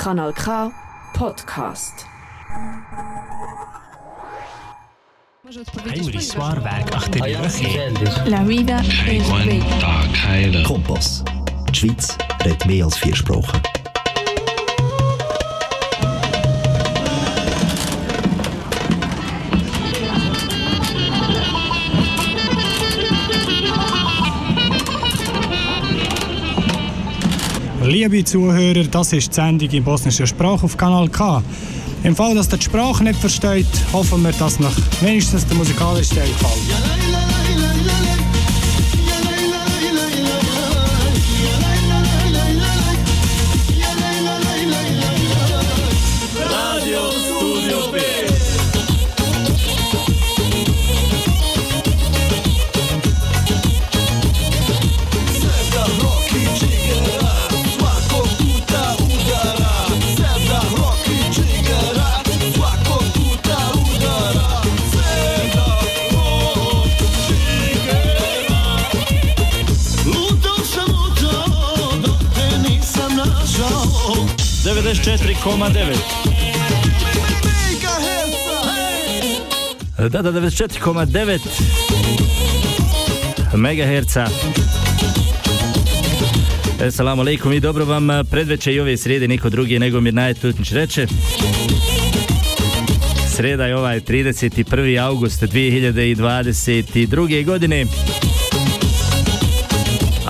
[0.00, 0.72] Kanal K
[1.12, 2.06] Podcast.
[5.84, 7.92] Heinrich Soarweg Achterlöche.
[8.24, 10.04] La vida es bella.
[10.14, 10.62] Keile.
[10.62, 11.22] Kompass.
[11.68, 13.60] Die Schweiz redet mehr als vier Sprachen.
[27.90, 31.42] Liebe Zuhörer, das ist die Sendung in bosnischer Sprache auf Kanal K.
[32.04, 36.14] Im Fall, dass ihr die Sprache nicht versteht, hoffen wir, dass noch wenigstens der musikalische
[36.14, 36.99] Teil gefällt.
[79.98, 81.38] Da, da, 94,9
[83.54, 84.26] megaherca.
[86.86, 91.06] Assalamu alaikum i dobro vam predveče i ove srijede niko drugi nego Mirnaje Tutnić reče.
[93.36, 95.02] Sreda je ovaj 31.
[95.02, 97.44] august 2022.
[97.44, 97.86] godine.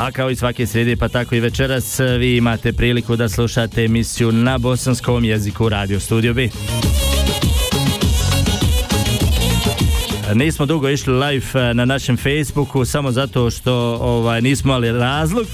[0.00, 4.32] A kao i svake srijede pa tako i večeras vi imate priliku da slušate emisiju
[4.32, 6.48] na bosanskom jeziku Radio Studio B.
[10.34, 15.46] Nismo dugo išli live eh, na našem Facebooku samo zato što ovaj, nismo imali razlog.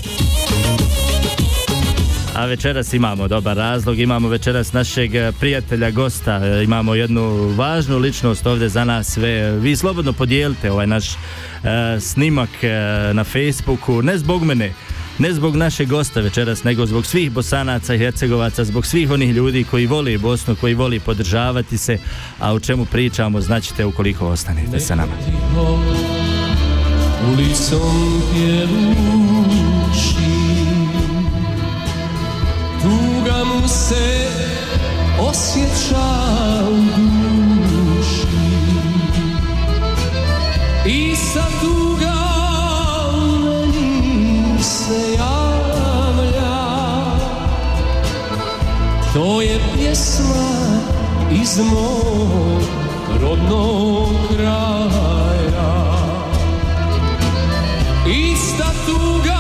[2.37, 7.99] A večeras imamo dobar razlog, imamo večeras našeg eh, prijatelja, gosta, eh, imamo jednu važnu
[7.99, 9.51] ličnost ovdje za nas sve.
[9.51, 12.69] Vi slobodno podijelite ovaj naš eh, snimak eh,
[13.15, 14.73] na Facebooku, ne zbog mene,
[15.19, 19.65] ne zbog našeg gosta večeras, nego zbog svih bosanaca i hercegovaca, zbog svih onih ljudi
[19.65, 21.99] koji voli Bosnu, koji voli podržavati se,
[22.39, 25.13] a o čemu pričamo znaćete ukoliko ostanete sa nama.
[27.33, 29.26] ulicom pjevuši
[33.67, 34.29] Mu se
[35.21, 36.07] osjeća
[36.71, 36.77] u
[37.67, 38.27] duši.
[40.87, 42.15] I sa tuga
[44.63, 46.57] se javlja.
[49.15, 50.81] To je pjesma
[51.43, 52.63] iz mog
[53.21, 55.97] rodnog kraja.
[58.07, 59.39] Ista tuga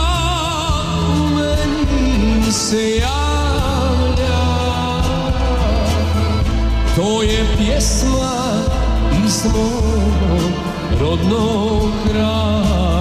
[1.09, 3.25] u meni se javlja
[6.97, 8.33] To je pjesma
[9.27, 10.53] iz mog
[11.01, 12.96] rodnog kraja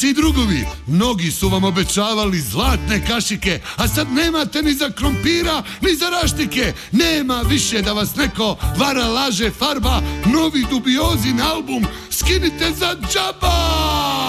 [0.00, 5.62] drugarice i drugovi, mnogi su vam obećavali zlatne kašike, a sad nemate ni za krompira,
[5.80, 6.72] ni za raštike.
[6.92, 14.19] Nema više da vas neko vara, laže, farba, novi dubiozin album, skinite za džaba!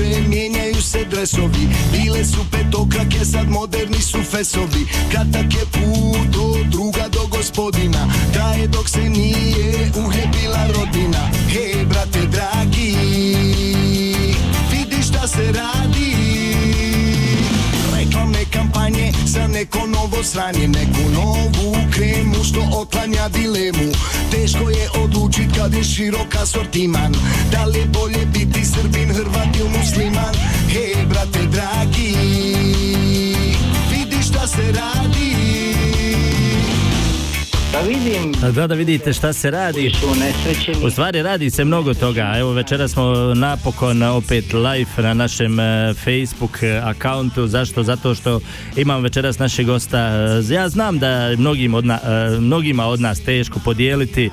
[0.00, 1.68] Puše, mijenjaju se dresovi.
[1.92, 4.86] Bile su petokrake, sad moderni su fesovi.
[5.10, 8.12] Kratak je put od druga do gospodina.
[8.32, 11.30] Traje dok se nije uhljebila rodina.
[11.48, 12.96] Hej, brate dragi,
[14.70, 16.69] vidi šta se radi
[19.26, 23.92] za neko novo sranje Neku novu kremu što otlanja dilemu.
[24.30, 27.14] Teško je odlučit kad je širok asortiman.
[27.52, 30.34] Da li je bolje biti srbin, hrvat ili musliman?
[30.68, 32.14] Hej brate dragi,
[33.90, 35.59] vidi šta se radi
[37.72, 39.92] Da vidim Da, da vidite šta se radi.
[39.92, 40.86] su.
[40.86, 42.34] U stvari radi se mnogo toga.
[42.36, 47.46] Evo večeras smo napokon opet live na našem e, Facebook e, akauntu.
[47.46, 47.82] Zašto?
[47.82, 48.40] Zato što
[48.76, 49.98] imam večeras našeg gosta.
[49.98, 51.98] E, Ja znam da mnogim od na-
[52.40, 54.30] mnogima od nas teško podijeliti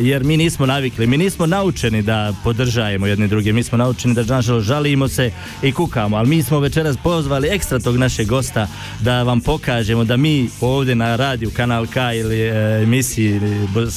[0.00, 1.06] jer mi nismo navikli.
[1.06, 3.52] Mi nismo naučeni da podržajemo jedni druge.
[3.52, 5.30] Mi smo naučeni da nažalost žalimo se
[5.62, 6.16] i kukamo.
[6.16, 8.66] Ali mi smo večeras pozvali ekstra tog našeg gosta
[9.00, 13.40] da vam pokažemo da mi ovdje na radiju Kanal K ili e, emisiji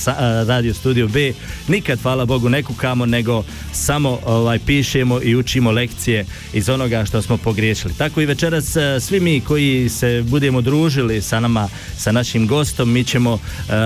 [0.08, 1.34] a, Radio Studio B
[1.68, 7.22] nikad hvala Bogu ne kukamo nego samo ovaj pišemo i učimo lekcije iz onoga što
[7.22, 7.94] smo pogriješili.
[7.94, 12.92] Tako i večeras e, svi mi koji se budemo družili sa nama, sa našim gostom,
[12.92, 13.40] mi ćemo e,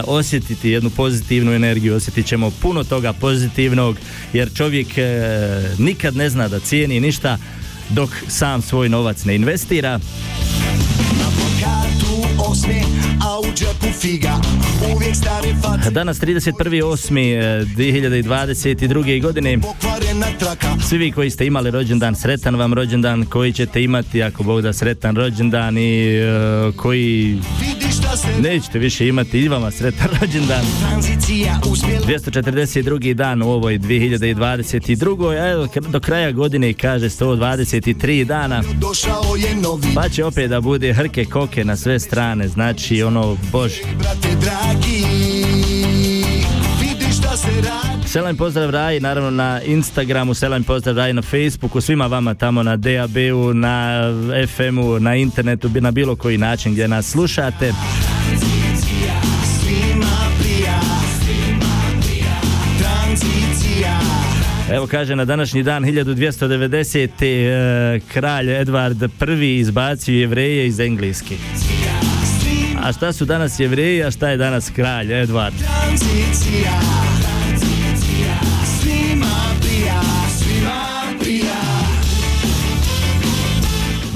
[0.07, 3.97] osjetiti jednu pozitivnu energiju, osjetit ćemo puno toga pozitivnog
[4.33, 5.03] jer čovjek e,
[5.77, 7.37] nikad ne zna da cijeni ništa
[7.89, 9.99] dok sam svoj novac ne investira.
[11.63, 12.83] Kartu osmije,
[13.21, 14.33] a u džepu figa.
[14.95, 19.21] Uvijek stare face, Danas 31.8.2022.
[19.21, 19.59] godine.
[19.61, 20.67] Pokvarena traka.
[20.89, 24.73] Svi vi koji ste imali rođendan, sretan vam rođendan, koji ćete imati ako Bog da
[24.73, 26.21] sretan rođendan i e,
[26.75, 27.39] koji
[28.41, 30.65] nećete više imati i vama sretan rođendan.
[30.89, 33.13] tranzicija uspjela 242.
[33.13, 35.41] dan u ovoj 2022.
[35.41, 38.63] A evo do kraja godine kaže 123 dana.
[39.95, 43.81] Pa će opet da bude hrke koke na sve strane, znači ono, bože.
[48.05, 52.77] Selam pozdrav Raji, naravno na Instagramu, selam pozdrav Raji na Facebooku, svima vama tamo na
[52.77, 54.01] DAB-u, na
[54.47, 57.73] FM-u, na internetu, na bilo koji način gdje nas slušate.
[64.73, 67.09] Evo kaže na današnji dan 1290.
[67.23, 69.03] e, kralj Edvard
[69.41, 71.35] I izbacio jevreje iz Engleske.
[72.83, 75.55] A šta su danas jevreji, a šta je danas kralj Edvard?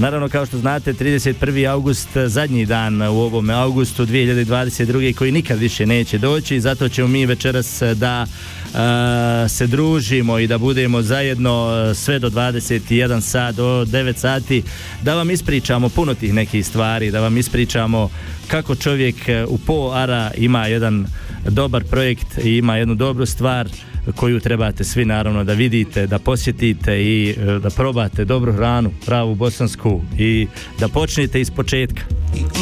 [0.03, 1.69] Naravno, kao što znate, 31.
[1.69, 5.15] august, zadnji dan u ovom augustu 2022.
[5.15, 10.57] koji nikad više neće doći, zato ćemo mi večeras da e, se družimo i da
[10.57, 14.63] budemo zajedno sve do 21 sat, do 9 sati,
[15.01, 18.09] da vam ispričamo puno tih nekih stvari, da vam ispričamo
[18.47, 19.15] kako čovjek
[19.47, 21.05] u po ara ima jedan
[21.49, 23.69] dobar projekt i ima jednu dobru stvar
[24.15, 29.35] koju trebate svi naravno da vidite, da posjetite i e, da probate dobru hranu, pravu
[29.35, 30.47] bosansku i
[30.79, 32.01] da počnete iz početka.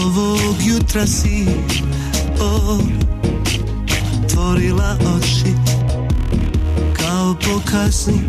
[0.05, 1.45] Ovog jutra si
[4.24, 5.53] otvorila oči
[6.93, 8.21] kao pokazni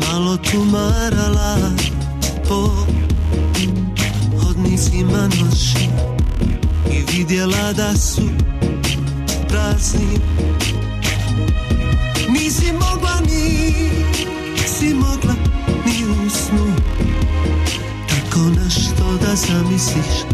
[0.00, 1.56] Malo tumarala
[2.48, 2.70] po
[4.42, 6.17] hodnicima noći i
[7.18, 8.22] vidjela da su
[9.48, 10.18] prazni.
[12.28, 15.34] Nisi mogla, nisi mogla
[15.86, 16.74] ni u snu.
[18.08, 20.27] Tako nešto da zamisliš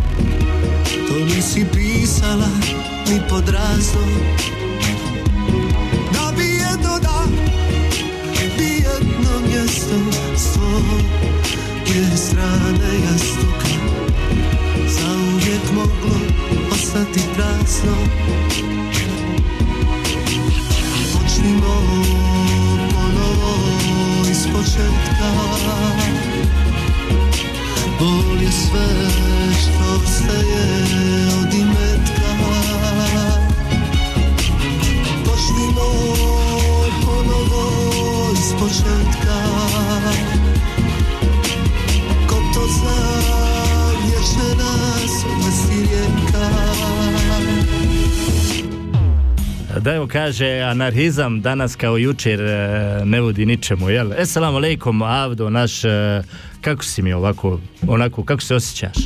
[49.85, 54.13] Da evo kaže, anarhizam danas kao jučer e, ne vodi ničemu, jel?
[54.13, 56.23] Esalamu alaikum, Avdo, naš, e,
[56.61, 58.97] kako si mi ovako, onako, kako se osjećaš?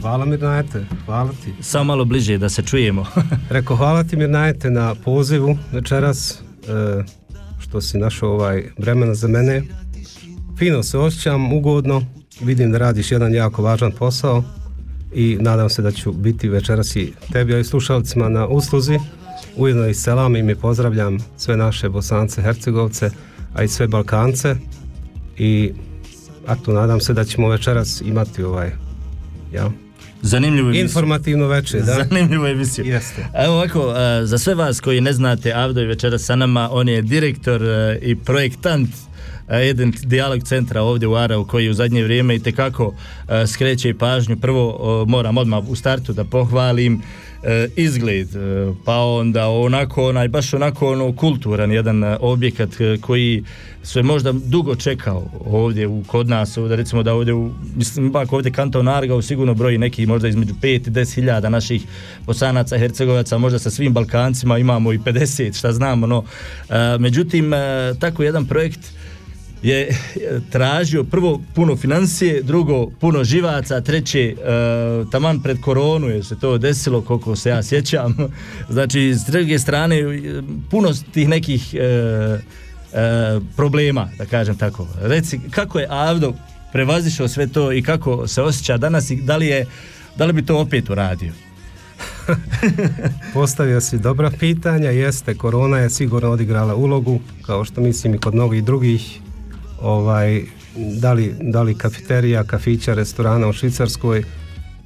[0.00, 1.52] Hvala Mirnajete, hvala ti.
[1.60, 3.06] Samo malo bliže da se čujemo.
[3.50, 7.02] Rekao hvala ti Mirnajete na pozivu večeras, e,
[7.60, 9.62] što si našao ovaj vremena za mene.
[10.58, 12.02] Fino se osjećam, ugodno,
[12.40, 14.44] vidim da radiš jedan jako važan posao
[15.14, 18.98] i nadam se da ću biti večeras i tebi, a i slušalcima na usluzi.
[19.56, 23.10] Ujedno i selam i mi pozdravljam sve naše Bosance, Hercegovce,
[23.54, 24.56] a i sve Balkance
[25.38, 25.72] i
[26.46, 28.70] a tu nadam se da ćemo večeras imati ovaj
[29.52, 29.70] ja,
[30.22, 30.84] Zanimljivo emisiju.
[30.84, 32.04] informativno večer, da?
[32.08, 32.84] Zanimljivu emisiju.
[32.84, 33.26] Jeste.
[33.34, 36.88] Evo ovako, e, za sve vas koji ne znate, Avdo je večeras sa nama, on
[36.88, 38.90] je direktor e, i projektant
[39.58, 42.94] jedan dijalog centra ovdje u Arau koji u zadnje vrijeme i tekako
[43.46, 44.36] skreće pažnju.
[44.36, 47.02] Prvo o, moram odmah u startu da pohvalim
[47.42, 52.98] e, izgled, e, pa onda onako onaj baš onako ono kulturan jedan e, objekat e,
[53.00, 53.44] koji
[53.82, 58.32] se možda dugo čekao ovdje u, kod nas, ovdje recimo da ovdje u, mislim ipak
[58.32, 61.82] ovdje kanton Argau sigurno broji neki možda između 5 i 10 hiljada naših
[62.26, 66.24] bosanaca, hercegovaca, možda sa svim Balkancima imamo i 50, šta znamo, no
[66.68, 67.58] e, međutim e,
[68.00, 68.80] tako jedan projekt
[69.62, 69.88] je
[70.50, 74.34] tražio prvo puno financije, drugo puno živaca, treće e,
[75.10, 78.16] taman pred koronu je se to desilo koliko se ja sjećam.
[78.70, 82.40] Znači s druge strane e, puno tih nekih e, e,
[83.56, 84.88] problema, da kažem tako.
[85.00, 86.32] Reci kako je Avdo
[86.72, 89.66] prevazišao sve to i kako se osjeća danas i da li je
[90.16, 91.32] da li bi to opet uradio?
[93.34, 98.34] Postavio si dobra pitanja, jeste, korona je sigurno odigrala ulogu, kao što mislim i kod
[98.34, 99.20] mnogih drugih
[99.82, 100.42] ovaj,
[100.76, 104.24] da li, da li kafeterija, kafića, restorana u Švicarskoj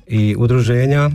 [0.07, 1.11] i udruženja.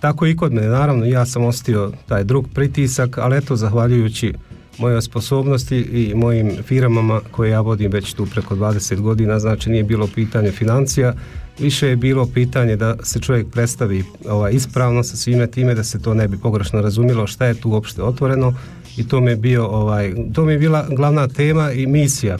[0.00, 4.34] Tako i kod mene, naravno, ja sam ostio taj drug pritisak, ali eto, zahvaljujući
[4.78, 9.84] mojoj sposobnosti i mojim firmama koje ja vodim već tu preko 20 godina, znači nije
[9.84, 11.14] bilo pitanje financija,
[11.58, 16.02] više je bilo pitanje da se čovjek predstavi ovaj, ispravno sa svime time, da se
[16.02, 18.54] to ne bi pogrešno razumjelo šta je tu uopšte otvoreno
[18.96, 22.38] i to mi je bio ovaj, to mi je bila glavna tema i misija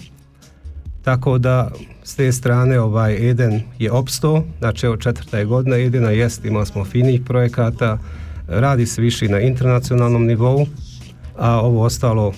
[1.07, 1.71] tako da
[2.05, 6.67] s te strane ovaj Eden je opstao, znači evo četvrta je godina Edena jest, imali
[6.67, 7.99] smo finih projekata,
[8.49, 10.67] radi se više na internacionalnom nivou,
[11.39, 12.33] a ovo ostalo,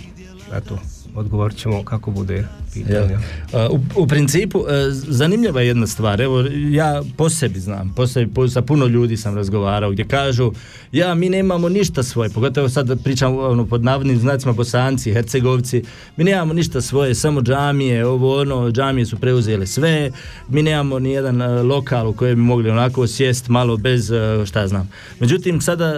[0.55, 0.79] eto,
[1.15, 3.21] odgovorit ćemo kako bude pitanja.
[3.53, 3.69] Ja.
[3.71, 8.35] U, u principu, e, zanimljiva je jedna stvar, evo ja po sebi znam, po sebi,
[8.35, 10.53] po, sa puno ljudi sam razgovarao gdje kažu,
[10.93, 15.83] ja mi nemamo ništa svoje, pogotovo sad pričam ono, pod navodnim znacima bosanci, hercegovci,
[16.17, 20.11] mi nemamo ništa svoje, samo džamije, ovo ono, džamije su preuzele sve,
[20.49, 24.47] mi nemamo ni jedan uh, lokal u kojem bi mogli onako sjest malo bez, uh,
[24.47, 24.91] šta znam.
[25.21, 25.95] Međutim, sada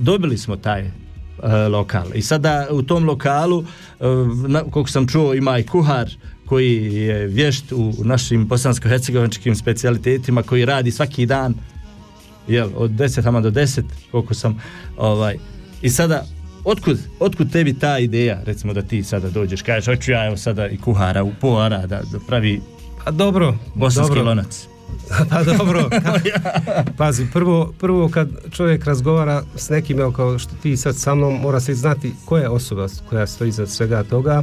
[0.00, 0.90] dobili smo taj e,
[1.68, 2.06] lokal.
[2.14, 3.64] I sada u tom lokalu,
[4.00, 4.04] e,
[4.48, 6.10] na, koliko sam čuo, ima i kuhar
[6.46, 11.54] koji je vješt u našim bosansko-hercegovačkim specijalitetima, koji radi svaki dan,
[12.48, 14.62] jel, od 10 ama do 10, koliko sam,
[14.96, 15.36] ovaj,
[15.82, 16.24] i sada,
[16.64, 20.68] otkud, otkud tebi ta ideja, recimo da ti sada dođeš, kažeš, hoću ja evo sada
[20.68, 22.60] i kuhara u poara da, da pravi
[23.04, 24.24] A dobro, bosanski dobro.
[24.24, 24.66] lonac.
[25.30, 25.88] Pa dobro,
[26.98, 31.40] pazi, prvo, prvo kad čovjek razgovara s nekim, evo kao što ti sad sa mnom,
[31.40, 34.42] mora se znati koja je osoba koja stoji iza svega toga.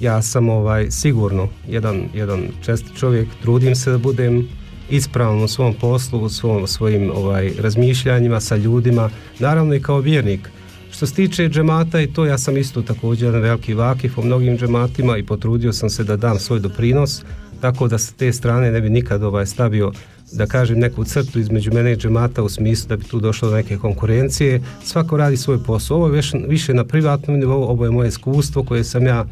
[0.00, 4.48] Ja sam ovaj sigurno jedan, jedan čest čovjek, trudim se da budem
[4.90, 10.50] ispravan u svom poslu, u svom, svojim ovaj, razmišljanjima sa ljudima, naravno i kao vjernik.
[10.90, 14.58] Što se tiče džemata i to, ja sam isto također jedan veliki vakif u mnogim
[14.58, 17.22] džematima i potrudio sam se da dam svoj doprinos,
[17.60, 19.92] tako da sa te strane ne bi nikad ovaj stavio
[20.32, 23.56] da kažem neku crtu između mene i džemata u smislu da bi tu došlo do
[23.56, 24.62] neke konkurencije.
[24.84, 25.96] Svako radi svoj posao.
[25.96, 29.24] Ovo je više, na privatnom nivou, ovo je moje iskustvo koje sam ja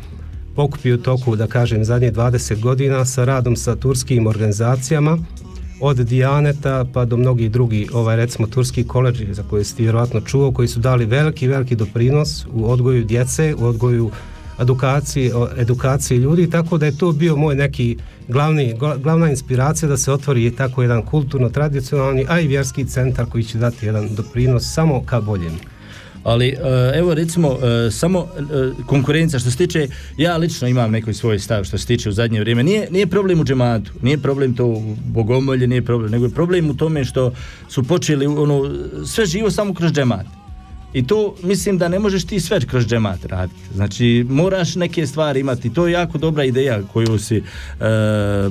[0.57, 5.19] pokupio toku, da kažem, zadnje 20 godina sa radom sa turskim organizacijama,
[5.81, 10.21] od Dijaneta pa do mnogih drugih, ovaj recimo turski koleđi za koje si ti vjerojatno
[10.21, 14.11] čuo, koji su dali veliki, veliki doprinos u odgoju djece, u odgoju
[14.61, 17.97] edukaciji, edukaciji ljudi, tako da je to bio moj neki
[18.29, 23.27] glavni, gla- glavna inspiracija da se otvori tako jedan kulturno tradicionalni, a i vjerski centar
[23.27, 25.59] koji će dati jedan doprinos samo ka boljem.
[26.25, 26.59] Ali e,
[26.95, 28.43] evo recimo e, samo e,
[28.87, 32.41] konkurencija što se tiče ja lično imam neki svoj stav što se tiče u zadnje
[32.41, 36.31] vrijeme nije, nije problem u džematu nije problem to u bogomolje nije problem nego je
[36.31, 37.33] problem u tome što
[37.69, 38.71] su počeli ono
[39.07, 40.44] sve živo samo kroz džemat
[40.95, 43.61] I to mislim da ne možeš ti sve kroz džemat raditi.
[43.75, 45.75] Znači moraš neke stvari imati.
[45.75, 47.43] To je jako dobra ideja koju si, e,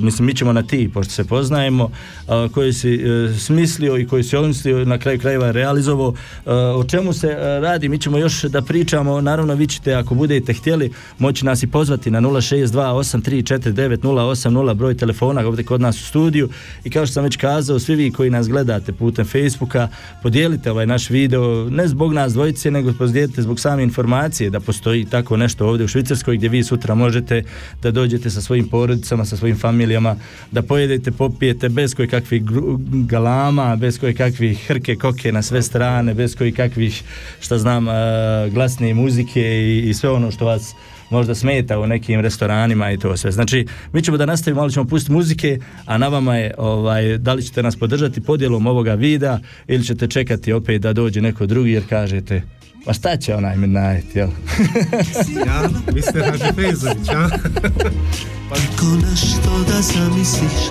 [0.00, 1.90] mislim mi ćemo na ti, pošto se poznajemo,
[2.28, 2.98] a, koju si e,
[3.38, 6.14] smislio i koju si omislio na kraju krajeva realizovao.
[6.46, 7.28] E, o čemu se
[7.60, 7.88] radi?
[7.88, 9.20] Mi ćemo još da pričamo.
[9.20, 15.64] Naravno vi ćete ako budete htjeli moći nas i pozvati na 062-8349-080 broj telefona ovdje
[15.64, 16.48] kod nas u studiju
[16.84, 19.88] i kao što sam već kazao, svi vi koji nas gledate putem Facebooka,
[20.22, 25.04] podijelite ovaj naš video, ne zbog nas dvojice, nego podijelite zbog same informacije da postoji
[25.04, 27.42] tako nešto ovdje u Švicarskoj gdje vi sutra možete
[27.82, 30.16] da dođete sa svojim porodicama, sa svojim familijama,
[30.50, 32.42] da pojedete, popijete bez koji kakvih
[33.06, 37.02] galama, bez koji kakvih hrke, koke na sve strane, bez koji kakvih,
[37.40, 37.86] šta znam,
[38.50, 40.74] glasne muzike i, i sve ono što vas
[41.10, 43.32] možda smeta u nekim restoranima i to sve.
[43.32, 47.32] Znači, mi ćemo da nastavimo, ali ćemo pustiti muzike, a na vama je, ovaj, da
[47.32, 51.70] li ćete nas podržati podjelom ovoga videa ili ćete čekati opet da dođe neko drugi
[51.70, 52.42] jer kažete,
[52.84, 54.28] pa šta će onaj Midnight, jel?
[55.46, 56.30] Ja, Mr.
[56.30, 57.28] Haži Fezović, a?
[58.58, 60.68] Ako nešto da zamisliš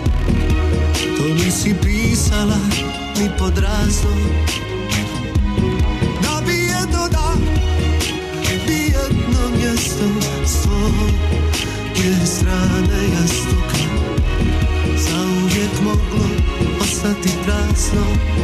[1.17, 2.57] To nisi pisala
[3.19, 4.72] ni pod razlog
[17.21, 18.42] ti traslò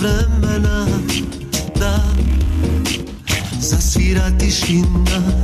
[0.00, 0.86] vremena
[1.80, 2.00] da
[3.60, 5.37] zasvira tišina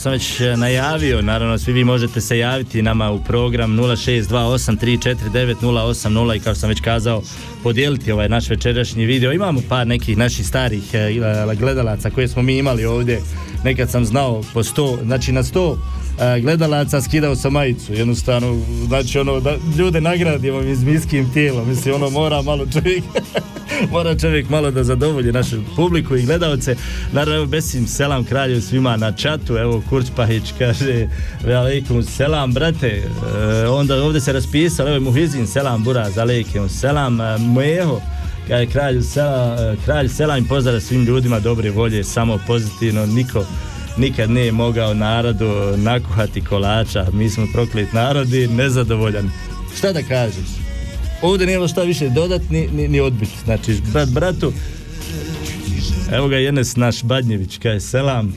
[0.00, 6.40] sam već e, najavio, naravno svi vi možete se javiti nama u program 0628349080 i
[6.40, 7.22] kao sam već kazao
[7.62, 9.32] podijeliti ovaj naš večerašnji video.
[9.32, 13.20] Imamo par nekih naših starih e, e, gledalaca koje smo mi imali ovdje.
[13.64, 15.76] Nekad sam znao po 100, znači na 100
[16.20, 17.92] e, gledalaca skidao sam majicu.
[17.92, 21.68] Jednostavno, znači ono, da ljude nagradimo izmiskim tijelom.
[21.68, 23.04] Mislim, ono mora malo čovjek
[23.90, 26.76] Mora čovjek malo da zadovolji našu publiku i gledalce.
[27.12, 29.56] Naravno, besim selam kralju svima na čatu.
[29.56, 31.08] Evo, Kurc Pahić kaže,
[31.46, 32.86] alaikum selam, brate.
[32.86, 38.00] E, onda ovdje se raspisalo, evo Muhizin, selam, buraz, alaikum selam, e, Mueho.
[38.48, 43.44] Kaže, kralj, sela, e, kralj selam i pozdrav svim ljudima dobre volje, samo pozitivno, niko
[43.96, 47.06] nikad nije mogao narodu nakuhati kolača.
[47.12, 49.30] Mi smo proklet narod i nezadovoljan.
[49.76, 50.69] Šta da kažeš?
[51.22, 53.28] Ovdje nije šta više dodat ni, ni, ni odbit.
[53.44, 54.52] Znači, brat bratu,
[56.12, 58.34] evo ga Jenes naš Badnjević, kaže selam,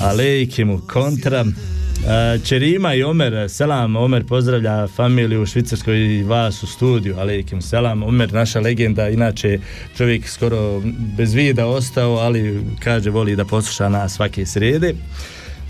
[0.00, 1.44] alejke mu kontra.
[1.44, 7.62] E, Čerima i Omer, selam, Omer pozdravlja familiju u Švicarskoj i vas u studiju, alejkim
[7.62, 9.58] selam, Omer naša legenda, inače
[9.96, 10.82] čovjek skoro
[11.16, 14.94] bez vida ostao, ali kaže voli da posluša nas svake srede.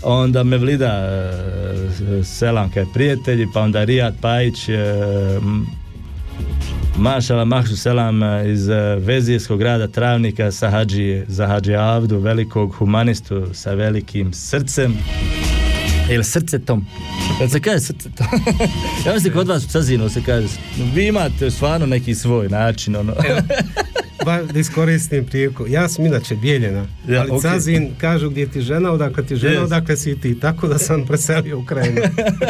[0.03, 0.93] Onda Mevlida,
[2.19, 4.75] e, selam kaj prijatelji, pa onda Rijat Pajić, e,
[6.97, 13.47] Mašala Mahšu Selam e, iz Vezijskog grada Travnika sa Hadži, za Hadži Avdu, velikog humanistu
[13.53, 14.97] sa velikim srcem.
[16.11, 16.85] Ili srcetom.
[17.39, 18.27] Kad se kaže srcetom.
[19.05, 20.47] ja mislim kod vas u Cazinu se kaže.
[20.93, 22.95] Vi imate stvarno neki svoj način.
[22.95, 23.13] Ono.
[24.25, 25.65] Ba, da iskoristim priliku.
[25.67, 27.41] Ja sam inače bijeljena, Ja, ali okej.
[27.41, 29.63] Cazin kažu gdje ti žena, odakle ti žena, Yes.
[29.63, 30.39] odakle si ti.
[30.39, 32.01] Tako da sam preselio u krajinu.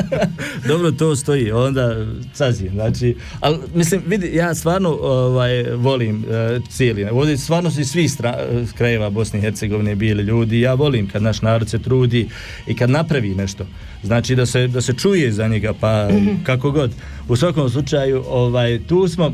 [0.68, 7.04] Dobro, to stoji, onda Cazin, znači, ali mislim, vidi, ja stvarno ovaj, volim uh, cijeli,
[7.12, 8.38] ovdje stvarno su iz svih stra,
[8.78, 12.30] krajeva Bosne i Hercegovine bili ljudi, ja volim kad naš narod se trudi
[12.68, 13.66] i kad napravi nešto,
[14.04, 16.08] znači da se, da se čuje za njega, pa
[16.48, 16.92] kako god.
[17.28, 19.34] U svakom slučaju, ovaj, tu smo,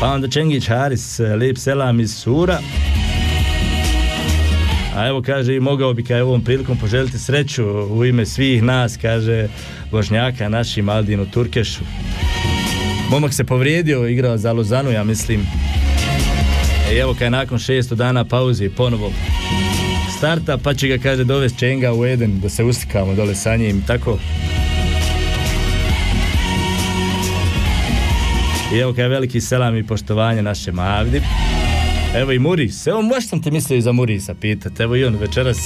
[0.00, 2.58] pa onda Čengić Haris, eh, lijep selam iz Sura,
[4.96, 8.96] a evo kaže i mogao bi kaj ovom prilikom poželiti sreću u ime svih nas,
[9.02, 9.48] kaže
[9.90, 11.80] Bošnjaka našim Aldinu Turkešu.
[13.10, 15.40] Momak se povrijedio, igrao za Lozanu, ja mislim.
[16.92, 19.12] I evo kaj nakon 600 dana pauze ponovo
[20.18, 23.82] starta, pa će ga kaže dovesti Čenga u Eden da se ustikamo dole sa njim,
[23.86, 24.18] tako.
[28.74, 31.20] I evo kaj veliki selam i poštovanje našem Avdi.
[32.16, 35.16] Evo i Muris, evo baš sam te mislio i za Murisa pitat, evo i on
[35.16, 35.58] večeras.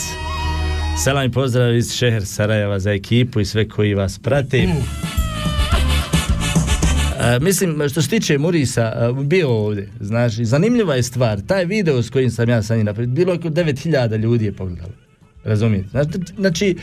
[1.05, 4.59] Selam i pozdrav iz Šeher Sarajeva za ekipu i sve koji vas prate.
[4.59, 4.69] E,
[7.41, 12.31] mislim, što se tiče Murisa, bio ovdje, znaš, zanimljiva je stvar, taj video s kojim
[12.31, 14.93] sam ja sa njim napravio, bilo je oko 9000 ljudi je pogledalo,
[15.45, 15.89] razumijete?
[15.89, 16.77] Znači, znači,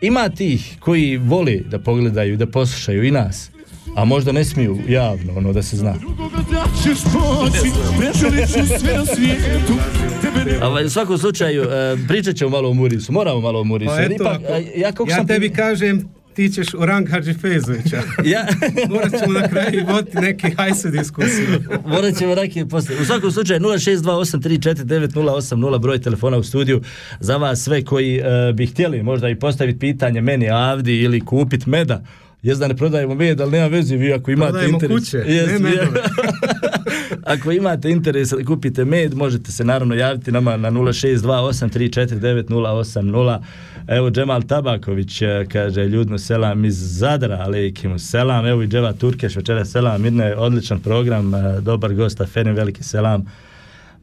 [0.00, 3.50] ima tih koji vole da pogledaju, da poslušaju i nas,
[3.94, 5.94] a možda ne smiju javno, ono, da se zna.
[10.62, 11.66] Ovaj, u svakom slučaju, e,
[12.08, 13.92] pričat ćemo malo o Murisu, moramo malo o Murisu.
[13.96, 17.10] Pa eto, ipak, ako- a, ja, kako ja sam tebi kažem, ti ćeš u rang
[17.10, 18.02] Hadži Fezovića.
[18.24, 18.46] Ja,
[18.94, 21.46] Morat ćemo na kraju voditi neki hajse diskusiju.
[21.92, 23.00] Morat ćemo neke poslije.
[23.00, 26.80] U svakom slučaju 0628349080 broj telefona u studiju
[27.20, 28.22] za vas sve koji e,
[28.54, 32.02] bi htjeli možda i postaviti pitanje meni Avdi ili kupit meda.
[32.46, 34.98] Jest da ne prodajemo med, ali nema veze, vi ako imate Prodajemo interes.
[34.98, 36.00] kuće, Jest, ne medove.
[37.32, 43.38] ako imate interes da kupite med, možete se naravno javiti nama na 0628349080.
[43.88, 48.46] Evo Džemal Tabaković e, kaže ljudno selam iz Zadra, alejkimu selam.
[48.46, 50.02] Evo i Dževa Turkeš večera selam.
[50.02, 53.24] Mirne, odličan program, e, dobar gost, Aferin, veliki selam.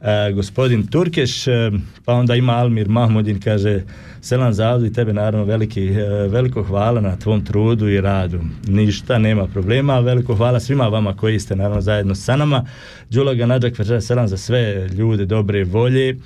[0.02, 1.70] E, gospodin Turkeš, e,
[2.04, 3.82] pa onda ima Almir Mahmudin, kaže
[4.20, 4.52] selam
[4.86, 8.40] i tebe naravno veliki, e, veliko hvala na tvom trudu i radu.
[8.66, 12.66] Ništa, nema problema, veliko hvala svima vama koji ste naravno zajedno sa nama.
[13.10, 16.16] Đula Ganadžak večera selam za sve ljude dobre volje.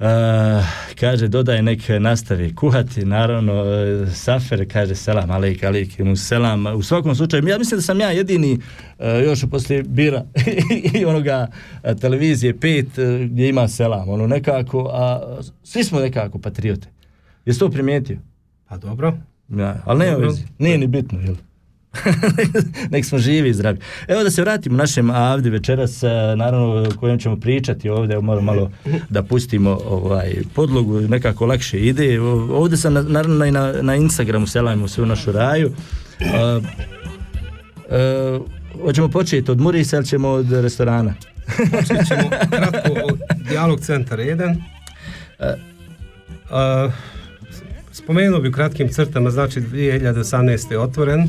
[0.00, 0.06] Uh,
[1.00, 6.82] kaže dodaje nek nastavi kuhati naravno e, Safer kaže selam alejk alejk mu selam u
[6.82, 8.58] svakom slučaju ja mislim da sam ja jedini
[8.98, 10.24] e, još poslije bira
[11.00, 11.46] i onoga
[11.82, 16.88] e, televizije 5 e, gdje ima selam ono nekako a svi smo nekako patriote
[17.44, 18.18] jesi to primijetio
[18.68, 19.12] Pa dobro.
[19.48, 20.32] ja, ali nema Dobro.
[20.58, 21.34] nije ni bitno jel
[22.92, 23.78] nek smo živi i zdravi.
[24.08, 26.06] Evo da se vratimo našem Avdi večeras, e,
[26.36, 28.70] naravno o kojem ćemo pričati ovdje, evo moramo malo
[29.08, 32.20] da pustimo ovaj podlogu, nekako lakše ide.
[32.50, 35.70] Ovdje sam na- naravno i na, na Instagramu selajmo sve u našu raju.
[36.22, 36.60] A,
[37.90, 38.38] e,
[38.82, 41.14] hoćemo početi od Murisa ili ćemo od restorana?
[41.70, 42.90] Počet ćemo kratko
[43.48, 44.56] Dialog centar 1.
[46.50, 46.88] A,
[47.92, 50.72] spomenuo bi u kratkim crtama, znači 2018.
[50.72, 51.28] je otvoren,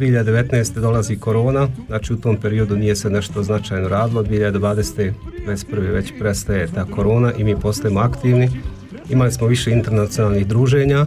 [0.00, 0.80] 2019.
[0.80, 5.12] dolazi korona, znači u tom periodu nije se nešto značajno radilo, 2020.
[5.46, 5.92] 21.
[5.92, 8.50] već prestaje ta korona i mi postajemo aktivni.
[9.10, 11.06] Imali smo više internacionalnih druženja,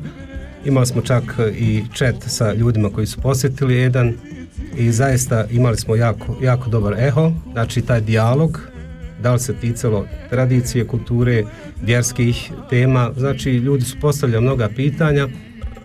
[0.66, 1.24] imali smo čak
[1.58, 4.14] i chat sa ljudima koji su posjetili jedan
[4.78, 8.62] i zaista imali smo jako, jako dobar eho, znači taj dijalog,
[9.22, 11.44] da li se ticalo tradicije, kulture,
[11.82, 15.28] vjerskih tema, znači ljudi su postavljali mnoga pitanja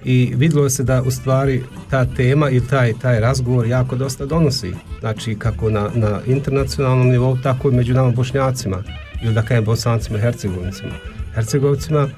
[0.05, 4.73] i vidjelo se da u stvari ta tema i taj, taj razgovor jako dosta donosi,
[5.01, 8.83] znači kako na, na internacionalnom nivou, tako i među nama bošnjacima
[9.23, 10.93] ili da kažem bosancima i hercegovicima.
[11.35, 12.09] Hercegovicima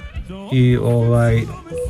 [0.53, 1.43] i ovaj,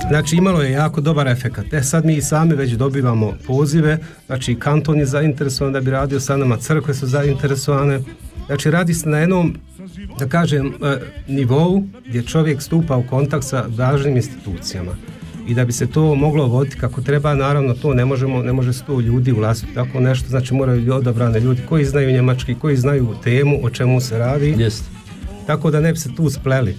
[0.09, 1.73] znači imalo je jako dobar efekat.
[1.73, 6.37] E sad mi sami već dobivamo pozive, znači kanton je zainteresovan da bi radio sa
[6.37, 8.01] nama, crkve su zainteresovane,
[8.47, 9.57] znači radi se na jednom
[10.19, 10.97] da kažem e,
[11.29, 14.93] nivou gdje čovjek stupa u kontakt sa važnim institucijama
[15.51, 18.73] i da bi se to moglo voditi kako treba, naravno to ne možemo, ne može
[18.73, 23.59] sto ljudi ulaziti tako nešto, znači moraju odabrane ljudi koji znaju njemački, koji znaju temu,
[23.63, 24.55] o čemu se radi.
[24.59, 24.85] Jest.
[25.47, 26.77] Tako da ne bi se tu spleli.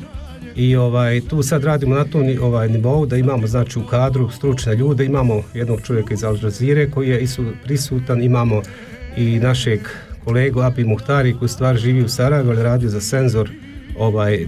[0.55, 4.75] I ovaj, tu sad radimo na tom ovaj, nivou da imamo znači u kadru stručne
[4.75, 8.61] ljude, imamo jednog čovjeka iz Al Jazeera koji je isu prisutan, imamo
[9.17, 9.79] i našeg
[10.25, 13.49] kolegu Api Muhtari koji stvar živi u Sarajevu, ali radio za senzor
[13.97, 14.45] ovaj, e,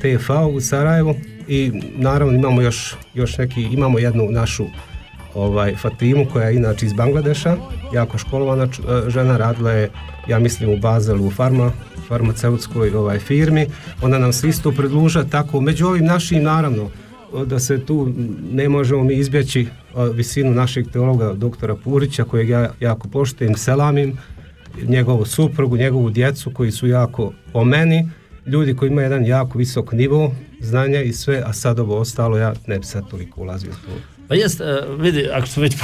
[0.00, 1.14] TF u Sarajevu
[1.48, 4.64] i naravno imamo još, još neki, imamo jednu našu
[5.34, 7.56] ovaj, Fatimu koja je inače iz Bangladeša,
[7.92, 9.90] jako školovana e, žena, radila je
[10.28, 11.72] ja mislim u Bazelu u farma,
[12.08, 13.66] farmaceutskoj ovaj, firmi,
[14.02, 16.90] onda nam se isto predluža tako, među ovim našim naravno,
[17.46, 18.12] da se tu
[18.52, 19.66] ne možemo mi izbjeći
[20.12, 24.18] visinu našeg teologa doktora Purića kojeg ja jako poštujem, selamim,
[24.82, 28.08] njegovu suprugu, njegovu djecu koji su jako po meni,
[28.46, 32.54] ljudi koji imaju jedan jako visok nivo znanja i sve, a sad ovo ostalo ja
[32.66, 33.96] ne bi sad toliko ulazio u to.
[34.28, 35.76] Pa jest, uh, vidi, ako su već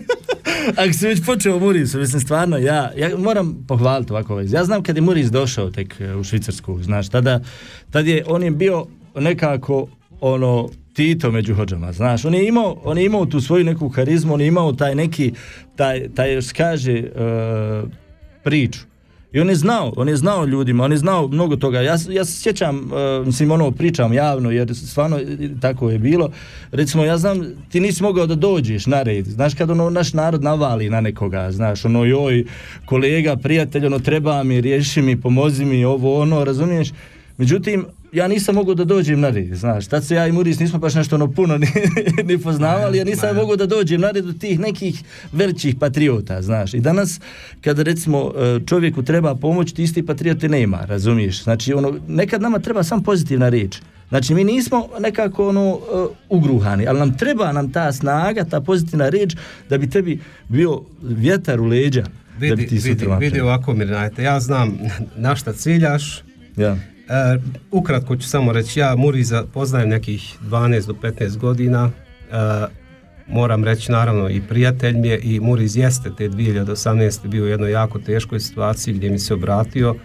[0.82, 4.52] ako se već počeo Muris, mislim stvarno, ja, ja moram pohvaliti ovako već.
[4.52, 7.40] Ja znam kad je Muris došao tek uh, u Švicarsku, znaš, tada,
[7.90, 9.86] tad je, on je bio nekako
[10.20, 14.34] ono Tito među hođama, znaš, on je imao, on je imao tu svoju neku karizmu,
[14.34, 15.32] on je imao taj neki,
[15.76, 17.88] taj, taj još kaže, uh,
[18.44, 18.80] priču.
[19.34, 21.80] I on je znao, on je znao ljudima, on je znao mnogo toga.
[21.80, 25.20] Ja, ja se sjećam, uh, mislim, ono, pričam javno, jer stvarno
[25.60, 26.30] tako je bilo.
[26.72, 29.26] Recimo, ja znam, ti nisi mogao da dođeš na red.
[29.26, 32.44] Znaš, kad ono, naš narod navali na nekoga, znaš, ono, joj,
[32.84, 36.88] kolega, prijatelj, ono, treba mi, riješi mi, pomozi mi, ovo, ono, razumiješ?
[37.38, 40.78] Međutim, ja nisam mogao da dođem na red, znaš, tad se ja i Muris nismo
[40.78, 41.66] baš nešto ono puno ni,
[42.24, 46.74] ni poznavali, ja nisam mogao da dođem na red od tih nekih velikih patriota, znaš,
[46.74, 47.20] i danas
[47.60, 52.58] kada recimo e, čovjeku treba pomoć, ti isti patriote nema, razumiješ, znači ono, nekad nama
[52.58, 53.76] treba sam pozitivna riječ,
[54.08, 55.80] Znači mi nismo nekako ono uh,
[56.28, 59.36] ugruhani, ali nam treba nam ta snaga, ta pozitivna riječ
[59.68, 62.02] da bi tebi bio vjetar u leđa.
[62.02, 64.78] da bi Vidi, ti vidi, vidi ovako Mirnajte, ja znam
[65.16, 66.22] na šta ciljaš,
[66.56, 66.76] Ja.
[67.08, 67.38] E,
[67.70, 72.34] ukratko ću samo reći, ja Muriza poznajem nekih 12 do 15 godina, e,
[73.28, 77.26] moram reći naravno i prijatelj mi je i Muriz jeste te 2018.
[77.26, 79.96] bio u jednoj jako teškoj situaciji gdje mi se obratio e,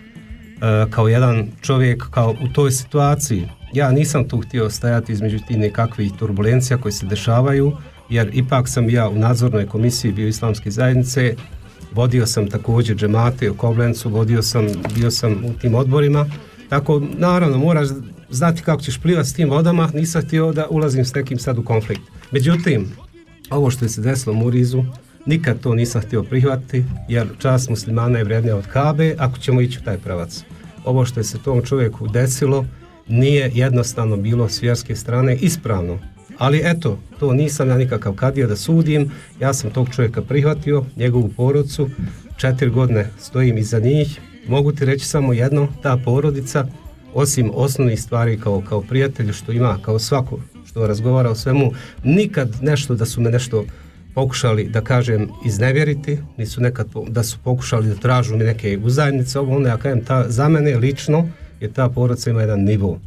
[0.90, 3.48] kao jedan čovjek kao u toj situaciji.
[3.74, 7.78] Ja nisam tu htio stajati između tih nekakvih turbulencija koje se dešavaju,
[8.10, 11.36] jer ipak sam ja u nadzornoj komisiji bio islamske zajednice,
[11.92, 16.26] vodio sam također džemate u Koblencu, vodio sam, bio sam u tim odborima,
[16.70, 17.88] tako naravno moraš
[18.30, 21.64] znati kako ćeš plivati s tim vodama, nisam htio da ulazim s nekim sad u
[21.64, 22.02] konflikt.
[22.32, 22.92] Međutim,
[23.50, 24.84] ovo što je se desilo Murizu,
[25.26, 29.80] nikad to nisam htio prihvatiti, jer čast muslimana je vrednija od Kabe, ako ćemo ići
[29.82, 30.44] u taj pravac.
[30.86, 32.66] Ovo što je se tom čovjeku desilo,
[33.08, 36.00] nije jednostavno bilo s vjerske strane ispravno.
[36.38, 41.30] Ali eto, to nisam ja nikakav kadija da sudim, ja sam tog čovjeka prihvatio, njegovu
[41.38, 41.90] porodcu,
[42.38, 46.66] četiri godine stojim iza njih, mogu ti reći samo jedno, ta porodica,
[47.14, 51.72] osim osnovnih stvari kao, kao prijatelj što ima, kao svako što razgovara o svemu,
[52.04, 53.66] nikad nešto da su me nešto
[54.16, 59.56] pokušali da kažem iznevjeriti, nisu nekad da su pokušali da tražu mi neke uzajemnice, ovo
[59.56, 63.00] ono ja kažem, ta, za mene lično je ta porodica ima jedan nivo.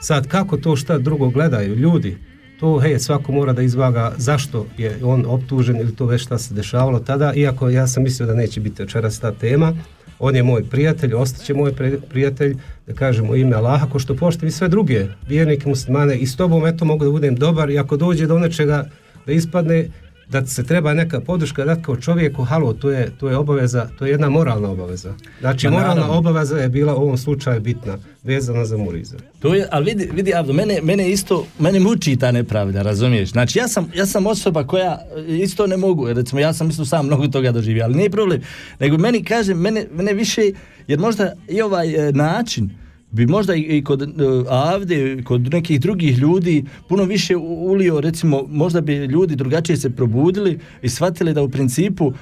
[0.00, 2.18] Sad, kako to šta drugo gledaju ljudi,
[2.60, 6.54] to hej, svako mora da izvaga zašto je on optužen ili to već šta se
[6.54, 9.74] dešavalo tada, iako ja sam mislio da neće biti večeras ta tema,
[10.22, 12.56] on je moj prijatelj, ostaće moj pri- prijatelj,
[12.86, 16.16] da kažemo ime Allaha, ko što poštujem i sve druge vjernike muslimane.
[16.16, 18.88] I s tobom eto mogu da budem dobar i ako dođe do nečega
[19.26, 19.88] da ispadne
[20.28, 24.06] da se treba neka podrška dati kao čovjeku, halo, to je, to je obaveza, to
[24.06, 25.14] je jedna moralna obaveza.
[25.40, 26.18] Znači, Ma moralna naravno.
[26.18, 29.16] obaveza je bila u ovom slučaju bitna, vezana za Muriza.
[29.40, 33.30] To je, ali vidi, vidi Avdo, mene, mene isto, mene muči ta nepravda, razumiješ?
[33.30, 36.84] Znači, ja sam, ja sam osoba koja e, isto ne mogu, recimo, ja sam isto
[36.84, 38.40] sam mnogo toga doživio, ali nije problem.
[38.80, 40.42] Nego meni, kažem, mene, mene više,
[40.86, 42.70] jer možda i ovaj e, način,
[43.12, 44.06] bi možda i, kod e,
[44.48, 50.58] Avde, kod nekih drugih ljudi puno više ulio, recimo, možda bi ljudi drugačije se probudili
[50.82, 52.12] i shvatili da u principu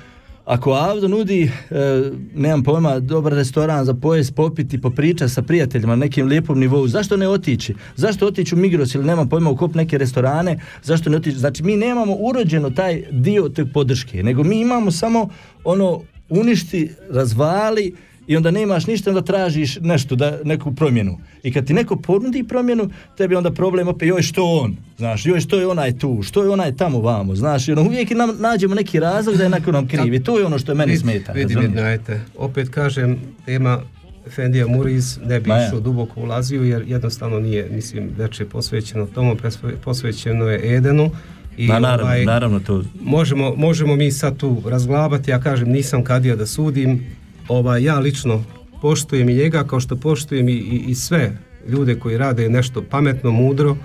[0.44, 6.00] ako Avdo nudi, e, nemam pojma, dobar restoran za pojest, popiti, popričati sa prijateljima na
[6.00, 7.74] nekim lijepom nivou, zašto ne otići?
[7.96, 11.38] Zašto otići u Migros ili nemam pojma u kop neke restorane, zašto ne otići?
[11.38, 15.28] Znači mi nemamo urođeno taj dio te podrške, nego mi imamo samo
[15.64, 17.94] ono uništi, razvali
[18.30, 21.18] i onda nemaš ništa, onda tražiš nešto, da, neku promjenu.
[21.42, 25.40] I kad ti neko ponudi promjenu, tebi onda problem opet, joj što on, znaš, joj
[25.40, 28.74] što je onaj tu, što je onaj tamo vamo, znaš, i ono, uvijek nam, nađemo
[28.74, 30.22] neki razlog da je neko nam krivi.
[30.22, 31.32] To je ono što je meni smeta.
[31.32, 31.70] Vidi, razumiješ?
[31.70, 32.20] vidi, ajte.
[32.36, 33.82] Opet kažem, tema
[34.28, 39.36] Fendija Muriz ne bi išao duboko ulazio jer jednostavno nije, mislim, već je posvećeno tomu,
[39.84, 41.10] posvećeno je Edenu.
[41.56, 42.82] I Ma, naravno, ovaj, naravno to.
[43.00, 47.06] možemo, možemo mi sad tu razglabati, ja kažem nisam kadija da sudim,
[47.50, 48.44] ovaj, ja lično
[48.82, 53.30] poštujem i njega kao što poštujem i, i, i sve ljude koji rade nešto pametno,
[53.30, 53.76] mudro,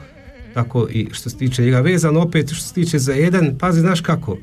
[0.54, 4.02] tako i što se tiče njega vezano opet što se tiče za jedan, pazi znaš
[4.02, 4.38] kako,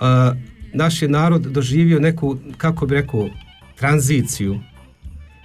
[0.00, 0.34] a,
[0.74, 3.28] naš je narod doživio neku, kako bi rekao,
[3.76, 4.60] tranziciju.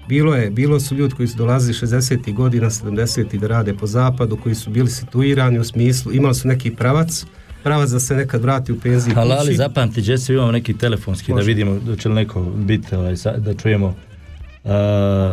[0.09, 2.33] Bilo je, bilo su ljudi koji su dolazili 60.
[2.33, 3.39] godina, 70.
[3.39, 7.25] da rade po zapadu, koji su bili situirani u smislu, imali su neki pravac,
[7.63, 9.53] pravac da se nekad vrati u penziji Halali, kući.
[9.53, 11.43] zapamti, Jesse, imamo neki telefonski Može.
[11.43, 13.87] da vidimo da će li neko biti, ovaj, da čujemo.
[13.87, 14.71] Uh,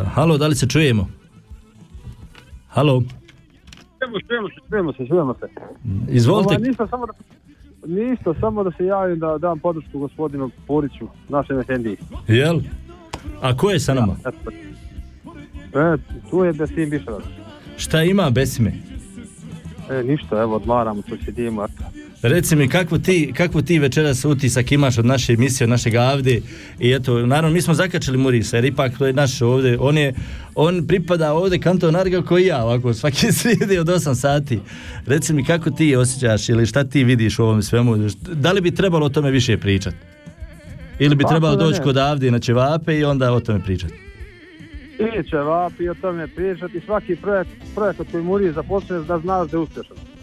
[0.06, 1.08] halo, da li se čujemo?
[2.68, 3.02] Halo,
[3.98, 5.46] Čujemo, čujemo se, čujemo se, čujemo se.
[6.08, 6.48] izvolite.
[6.48, 7.12] Ovaj, ništa, samo da,
[7.88, 11.96] ništa, samo da se javim da dam podršku gospodinu Poriću, našem Efendiji.
[12.28, 12.60] Jel?
[13.42, 14.16] A ko je sa nama?
[14.20, 14.50] Eto.
[15.74, 15.96] E,
[16.30, 17.22] tu je Besim Bišarac.
[17.76, 18.72] Šta ima Besime?
[19.90, 21.84] E, ništa, evo, odmaramo, tu sedimo, eto.
[22.22, 26.40] Reci mi kakvu ti, kakvu ti večeras utisak imaš od naše emisije, od našeg Avde
[26.80, 30.14] i eto, naravno mi smo zakačili Murisa jer ipak to je naš ovdje, on je,
[30.54, 34.60] on pripada ovdje kanton Arga koji ja, ovako svaki srijedi od 8 sati.
[35.06, 37.96] Reci mi kako ti osjećaš ili šta ti vidiš u ovom svemu,
[38.32, 39.96] da li bi trebalo o tome više pričati?
[40.98, 43.94] Ili bi Kako trebalo doći kod Avde na ćevape i onda o tome pričati?
[44.98, 49.56] I će vapi o tome pričati, svaki projekt, projekt koji Muri započne da znaš da
[49.56, 50.15] je uspješan.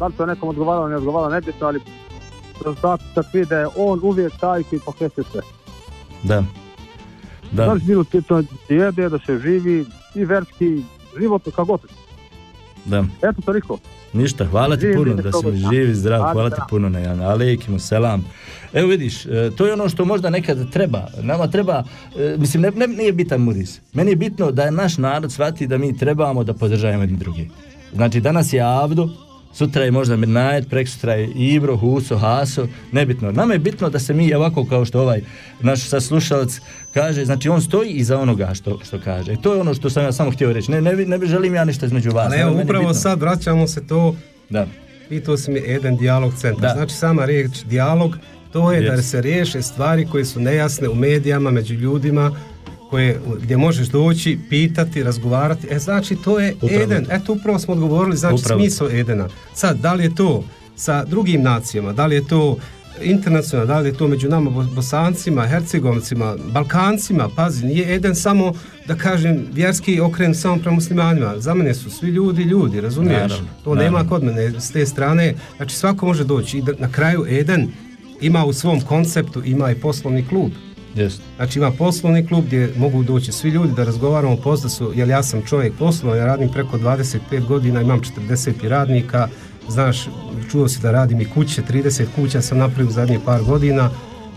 [0.00, 1.80] Da li to nekom odgovaralo, ne odgovaralo, nebitno, ali
[2.64, 5.40] rezultat takvi da je on uvijek taj koji pokreće sve.
[6.22, 6.44] Da.
[7.52, 7.64] Da.
[7.66, 9.84] Da, li bilo to jede, da se živi
[10.14, 10.82] i verski
[11.20, 11.80] život, kako god.
[12.84, 13.04] da.
[13.22, 13.78] Eto toliko.
[14.12, 15.70] Ništa, hvala ti Živi puno da si mi dobro.
[15.70, 17.24] živ i zdrav, Hvala, ti puno na javno.
[17.24, 18.24] Alekimu selam.
[18.72, 21.06] Evo vidiš, e, to je ono što možda nekad treba.
[21.22, 21.84] Nama treba,
[22.18, 23.80] e, mislim, ne, ne, nije bitan Muris.
[23.92, 27.50] Meni je bitno da je naš narod shvati da mi trebamo da podržajemo jedni drugi.
[27.94, 29.08] Znači, danas je Avdo,
[29.52, 33.32] sutra je možda Mirnajet, preksutra je Ibro, Huso, Haso, nebitno.
[33.32, 35.20] Nama je bitno da se mi ovako kao što ovaj
[35.60, 36.60] naš saslušalac
[36.94, 39.32] kaže, znači on stoji iza onoga što, što kaže.
[39.32, 40.70] I to je ono što sam ja samo htio reći.
[40.70, 42.26] Ne, ne, bi- ne bi želim ja ništa između vas.
[42.26, 42.94] Ali Evo, evo, upravo bitno.
[42.94, 44.16] sad vraćamo se to,
[44.50, 44.66] Da.
[45.08, 46.60] pitao si mi jedan dijalog centar.
[46.62, 46.74] Da.
[46.74, 48.16] Znači sama riječ dijalog,
[48.52, 49.10] to je da Jest.
[49.10, 52.32] se riješe stvari koje su nejasne u medijama, među ljudima,
[52.90, 55.66] koje, gdje možeš doći, pitati, razgovarati.
[55.70, 57.04] E znači to je Upravo Eden.
[57.04, 57.12] to.
[57.12, 58.60] Eto upravo smo odgovorili, znači Upravo.
[58.60, 59.28] smisao Edena.
[59.54, 60.44] Sad, da li je to
[60.76, 62.56] sa drugim nacijama, da li je to
[63.02, 68.52] internacionalno, da li je to među nama Bo- bosancima, hercegovcima, balkancima, pazi, nije Eden samo,
[68.86, 71.34] da kažem, vjerski okren samo prema muslimanima.
[71.38, 73.16] Za mene su svi ljudi ljudi, razumiješ?
[73.20, 73.98] Naravno, to naravno.
[73.98, 75.34] nema kod mene s te strane.
[75.56, 77.68] Znači svako može doći i da, na kraju Eden
[78.20, 80.50] ima u svom konceptu, ima i poslovni klub.
[80.94, 81.22] Jest.
[81.36, 85.22] Znači ima poslovni klub gdje mogu doći svi ljudi da razgovaramo pozda su, jer ja
[85.22, 89.28] sam čovjek poslovno, ja radim preko 25 godina, imam 40 radnika,
[89.68, 90.08] znaš,
[90.50, 93.90] čuo si da radim i kuće, 30 kuća sam napravio u zadnjih par godina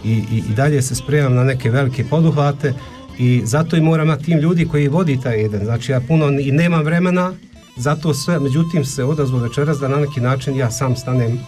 [0.03, 2.73] i, i, i dalje se spremam na neke velike poduhvate
[3.17, 6.51] i zato i moram na tim ljudi koji vodi taj jedan, znači ja puno i
[6.51, 7.33] nemam vremena,
[7.77, 11.39] zato sve, međutim se odazvao večeras da na neki način ja sam stanem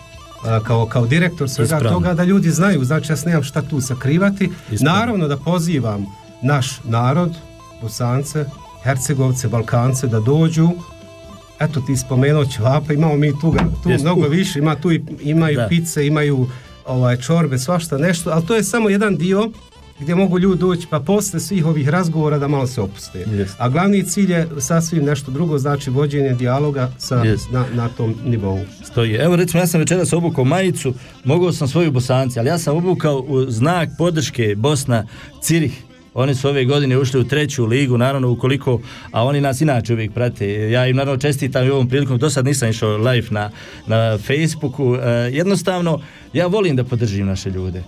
[0.63, 1.89] kao, kao direktor svega Ispravno.
[1.89, 4.49] toga da ljudi znaju, znači ja nemam šta tu sakrivati.
[4.71, 4.99] Ispravno.
[4.99, 6.05] Naravno da pozivam
[6.41, 7.31] naš narod,
[7.81, 8.45] Bosance,
[8.83, 10.69] Hercegovce, Balkance da dođu.
[11.59, 14.03] Eto ti spomenuo ćevapa, imamo mi tu, tu Jest.
[14.03, 15.67] mnogo više, ima tu i, imaju Da.
[15.67, 16.47] pice, imaju
[16.85, 19.51] ovaj, čorbe, svašta nešto, ali to je samo jedan dio
[19.99, 23.25] gdje mogu ljudi doći pa posle svih ovih razgovora da malo se opuste.
[23.31, 23.55] Jest.
[23.57, 27.51] A glavni cilj je sasvim nešto drugo, znači vođenje dijaloga sa, Jest.
[27.51, 28.59] na, na tom nivou.
[28.83, 29.13] stoji.
[29.13, 30.93] Evo recimo ja sam večeras obukao majicu,
[31.23, 35.07] mogao sam svoju bosanci, ali ja sam obukao u znak podrške Bosna
[35.41, 35.83] Cirih.
[36.13, 38.81] Oni su ove godine ušli u treću ligu, naravno ukoliko,
[39.11, 40.71] a oni nas inače uvijek prate.
[40.71, 43.51] Ja im naravno čestitam i ovom prilikom, do sad nisam išao live na,
[43.87, 44.95] na Facebooku.
[44.95, 45.99] E, jednostavno,
[46.33, 47.83] ja volim da podržim naše ljude.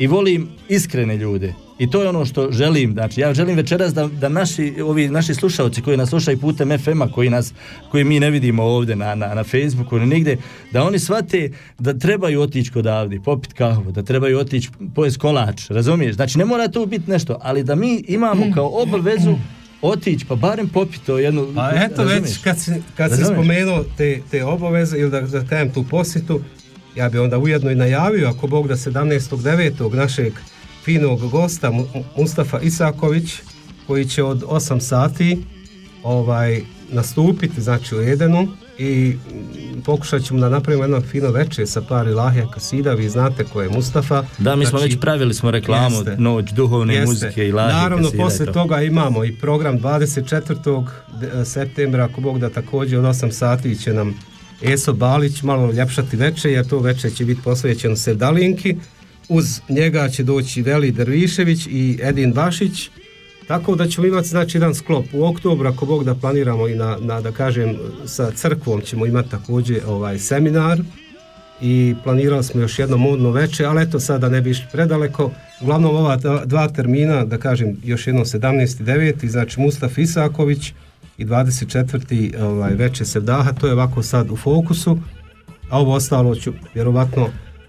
[0.00, 1.54] I volim iskrene ljude.
[1.78, 5.34] I to je ono što želim, znači ja želim večeras da, da naši, ovi naši
[5.34, 7.52] slušalci koji nas slušaju putem FM-a, koji nas,
[7.90, 10.38] koji mi ne vidimo ovdje na, na, na Facebooku ni nigdje,
[10.72, 15.70] da oni shvate da trebaju otići kod Avdi, popit kahvu, da trebaju otići pojest kolač,
[15.70, 16.14] razumiješ?
[16.14, 19.36] Znači ne mora to biti nešto, ali da mi imamo kao obavezu
[19.82, 21.52] otići, pa barem popiti to jednu...
[21.54, 22.22] Pa eto razumiješ?
[22.22, 26.40] već kad si, kad si spomenuo te, te obaveze ili da, da kajem tu posjetu,
[26.96, 29.94] ja bi onda ujedno i najavio, ako Bog da 17.9.
[29.94, 30.32] našeg
[30.84, 31.86] finog gosta Mu-
[32.16, 33.34] Mustafa Isaković,
[33.86, 35.38] koji će od 8 sati
[36.02, 36.60] ovaj,
[36.90, 42.06] nastupiti, znači u Edenu i mm, pokušat ćemo da napravimo jedno fino večer sa par
[42.06, 44.24] ilahija kasida, vi znate ko je Mustafa.
[44.38, 46.16] Da, mi smo Znači, već pravili smo reklamu, jeste.
[46.18, 47.06] noć duhovne Jeste.
[47.06, 48.52] muzike i lažje Naravno, kasida i posle to.
[48.52, 50.86] toga imamo i program 24.
[51.12, 54.14] de- septembra, ako Bog da također od 8 sati će nam
[54.62, 58.76] Eso Balić malo ljepšati veče, jer to veče će biti posvećeno Sevdalinki.
[59.28, 62.90] Uz njega će doći Veli Dervišević i Edin Bašić.
[63.46, 66.98] Tako da ćemo imati znači jedan sklop u oktobru, ako Bog da planiramo i na,
[67.00, 70.80] na da kažem sa crkvom ćemo imati također ovaj seminar
[71.60, 75.30] i planirali smo još jedno modno veče, ali eto sada ne bi išli predaleko.
[75.60, 79.28] Uglavnom ova dva, termina, da kažem još jednom 17.9.
[79.28, 80.72] znači Mustafa Isaković
[81.20, 82.42] i 24.
[82.42, 84.98] Ovaj, veče Sevdaha, to je ovako sad u fokusu,
[85.70, 87.28] a ovo ostalo ću vjerovatno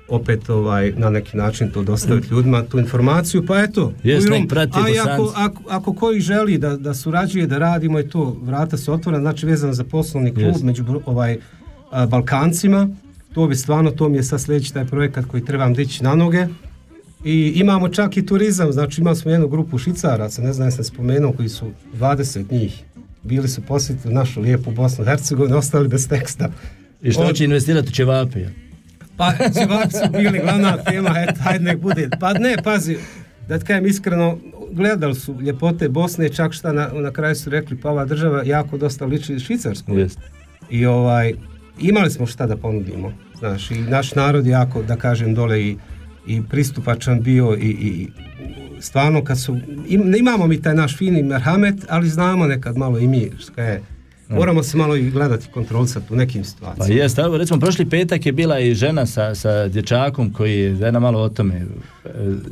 [0.10, 3.94] opet ovaj, na neki način to dostaviti ljudima, tu informaciju, pa eto.
[4.04, 8.10] Ujutrom, nek prati a ako, ako, ako koji želi da, da surađuje, da radimo i
[8.10, 11.38] to, vrata su otvorena, znači vezano za poslovni klub među ovaj,
[11.92, 12.90] a, Balkancima,
[13.34, 16.48] to bi stvarno, to mi je sad sljedeći taj projekat koji trebam dići na noge.
[17.24, 21.32] I imamo čak i turizam, znači imali smo jednu grupu švicaraca, ne znam jesam spomenuo,
[21.32, 21.66] koji su
[22.00, 22.84] 20 njih.
[23.24, 26.50] Bili su posjetili našu lijepu Bosnu i Hercegovinu, ostali bez teksta.
[27.02, 28.46] I što Od- hoće investirati u ćevape?
[29.18, 32.10] pa ćevapi su bili glavna tema, et, hajde nek bude.
[32.20, 32.98] Pa ne, pazi,
[33.48, 34.38] da ti kažem iskreno,
[34.72, 38.78] gledali su ljepote Bosne, čak šta na, na kraju su rekli, pa ova država jako
[38.78, 39.92] dosta liči Švicarsku.
[40.70, 41.34] I ovaj,
[41.80, 43.14] imali smo šta da ponudimo.
[43.40, 45.78] Znaš, i naš narod jako, da kažem, dole i,
[46.28, 48.08] i pristupačan bio i, i
[48.80, 49.58] stvarno kad su,
[49.88, 53.82] im, imamo mi taj naš fini merhamet, ali znamo nekad malo i mi, šta je,
[54.30, 57.02] moramo se malo i gledati kontrolisati u nekim Pa situacijama.
[57.02, 60.92] jest, evo recimo prošli petak je bila i žena sa, sa dječakom koji je, da
[60.92, 61.66] nam malo o tome.
[62.06, 62.10] e,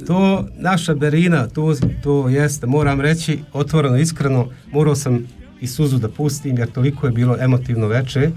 [0.08, 5.28] To naša Berina, to, to jeste, moram reći, otvoreno, iskreno, morao sam
[5.62, 8.30] i suzu da pustim, jer toliko je bilo emotivno veče,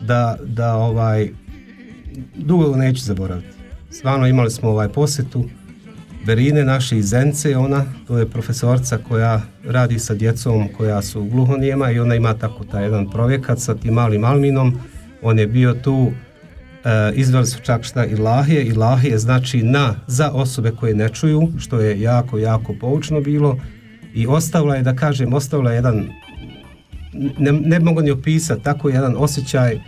[0.00, 1.28] da, da ovaj,
[2.36, 3.57] dugo neću zaboraviti.
[3.90, 5.44] Stvarno imali smo ovaj posjetu
[6.26, 11.90] Berine, naše iz Zence, ona, to je profesorca koja radi sa djecom koja su gluhonijema
[11.90, 14.80] i ona ima tako taj jedan projekat sa tim malim Alminom.
[15.22, 16.10] On je bio tu
[16.84, 21.80] E, izveli su čak šta ilahije, ilahije znači na, za osobe koje ne čuju, što
[21.80, 23.58] je jako, jako poučno bilo
[24.14, 26.08] i ostavila je, da kažem, ostavila je jedan,
[27.38, 29.80] ne, ne mogu ni opisati, tako jedan osjećaj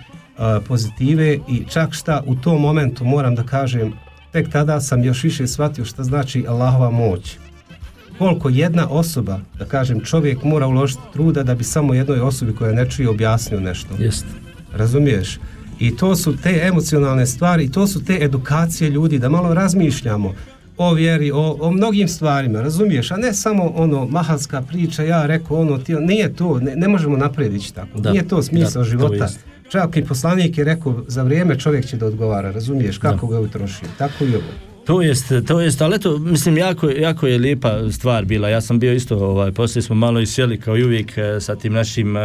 [0.69, 3.93] pozitive i čak šta u tom momentu moram da kažem,
[4.33, 7.37] tek tada sam još više shvatio šta znači Allahova moć.
[8.19, 12.73] Koliko jedna osoba, da kažem, čovjek mora uložiti truda da bi samo jednoj osobi koja
[12.73, 13.89] ne čuje objasnio nešto.
[13.99, 14.27] Jest.
[14.73, 15.39] Razumiješ?
[15.79, 20.35] I to su te emocionalne stvari, i to su te edukacije ljudi, da malo razmišljamo
[20.77, 23.11] o vjeri, o, o mnogim stvarima, razumiješ?
[23.11, 27.17] A ne samo ono, mahalska priča, ja rekao ono, ti, nije to, ne, ne možemo
[27.17, 28.01] naprijed ići tako.
[28.01, 29.25] Da, Nije to smisao da, to života.
[29.25, 29.41] jest.
[29.71, 33.43] Čak i poslanik je rekao, za vrijeme čovjek će da odgovara, razumiješ, kako ga je
[33.43, 34.71] utrošio, tako i ovo.
[34.87, 38.49] To jest, to jest, ali eto, mislim, jako, jako je lijepa stvar bila.
[38.49, 41.57] Ja sam bio isto, ovaj, poslije smo malo i sjeli kao i uvijek eh, sa
[41.57, 42.21] tim našim eh,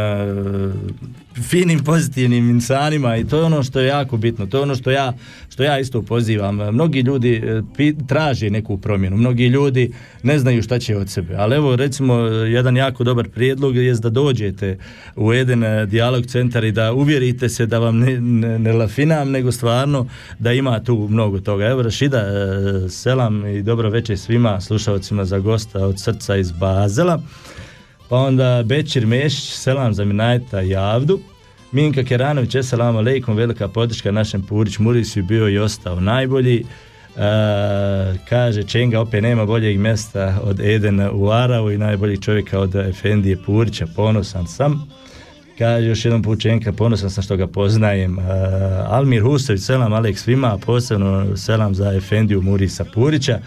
[1.42, 4.46] finim, pozitivnim insanima i to je ono što je jako bitno.
[4.46, 5.12] To je ono što ja,
[5.48, 6.56] što ja isto pozivam.
[6.56, 7.42] Mnogi ljudi
[7.76, 11.34] pi- traže neku promjenu, mnogi ljudi ne znaju šta će od sebe.
[11.36, 14.78] Ali evo, recimo, jedan jako dobar prijedlog je da dođete
[15.16, 19.30] u jedan eh, dijalog centar i da uvjerite se da vam ne, ne, ne lafinam,
[19.30, 20.08] nego stvarno
[20.38, 21.66] da ima tu mnogo toga.
[21.66, 27.22] Evo, Rašida, eh, selam i dobro večer svima slušalcima za gosta od srca iz Bazela.
[28.08, 31.20] Pa onda Bećir Mešić, selam za Minajta Javdu.
[31.72, 36.56] Minka Keranović, selam alejkum, velika podrška našem Purić Murisi bio i ostao najbolji.
[36.56, 36.64] E,
[38.28, 43.36] kaže Čenga opet nema boljeg mjesta od Edena u Aravu i najboljeg čovjeka od Efendije
[43.46, 44.90] Purića, ponosan sam.
[45.58, 48.18] Kaže još jednom put Čenka, ponosan sam što ga poznajem.
[48.18, 48.22] E,
[48.86, 53.40] Almir Husović, selam Alek svima, posebno selam za Efendiju Murisa Purića.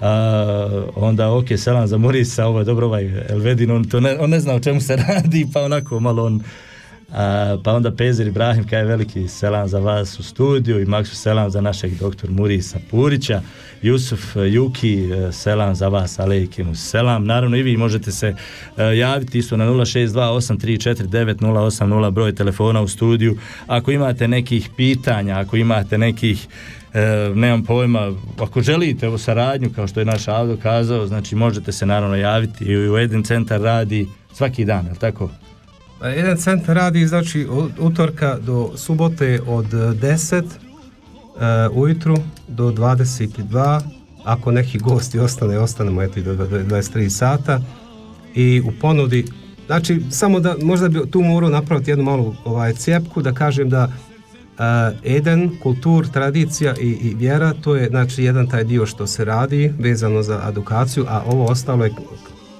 [0.00, 4.30] A, onda ok, selam za Murisa, ovo je dobro ovaj Elvedin, on, to ne, on
[4.30, 6.42] ne zna o čemu se radi, pa onako malo on
[7.12, 11.16] A, pa onda Pezir Ibrahim kaj je veliki selam za vas u studiju i Maksu
[11.16, 13.42] selam za našeg doktor Murisa Purića.
[13.82, 17.24] Jusuf e, Juki, e, selam za vas, alejkimu selam.
[17.24, 18.34] Naravno i vi možete se
[18.76, 23.38] e, javiti isto na 062834980 broj telefona u studiju.
[23.66, 26.46] Ako imate nekih pitanja, ako imate nekih
[26.94, 31.72] e, nemam pojma, ako želite u saradnju, kao što je naš Avdo kazao, znači možete
[31.72, 35.30] se naravno javiti i u Eden centar radi svaki dan, je tako?
[36.02, 37.46] Jedan centar radi znači
[37.78, 42.16] utorka do subote od 10 uh, ujutru
[42.48, 43.80] do 22
[44.24, 47.60] ako neki gosti ostane, ostanemo eto i do 23 sata.
[48.34, 49.24] I u ponudi
[49.66, 53.84] znači samo da možda bi tu morao napraviti jednu malu ovaj cijepku da kažem da
[53.84, 59.24] uh, Eden, kultur, tradicija i, i vjera to je znači jedan taj dio što se
[59.24, 61.94] radi vezano za edukaciju a ovo ostalo je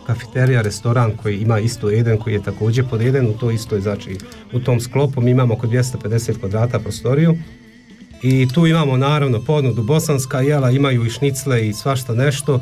[0.09, 4.17] kafeterija, restoran koji ima isto Eden, koji je također pod Eden, u to isto znači
[4.53, 7.37] u tom sklopu mi imamo oko 250 kvadrata prostoriju.
[8.23, 12.61] I tu imamo naravno ponudu bosanska jela, imaju i šnicle i svašta nešto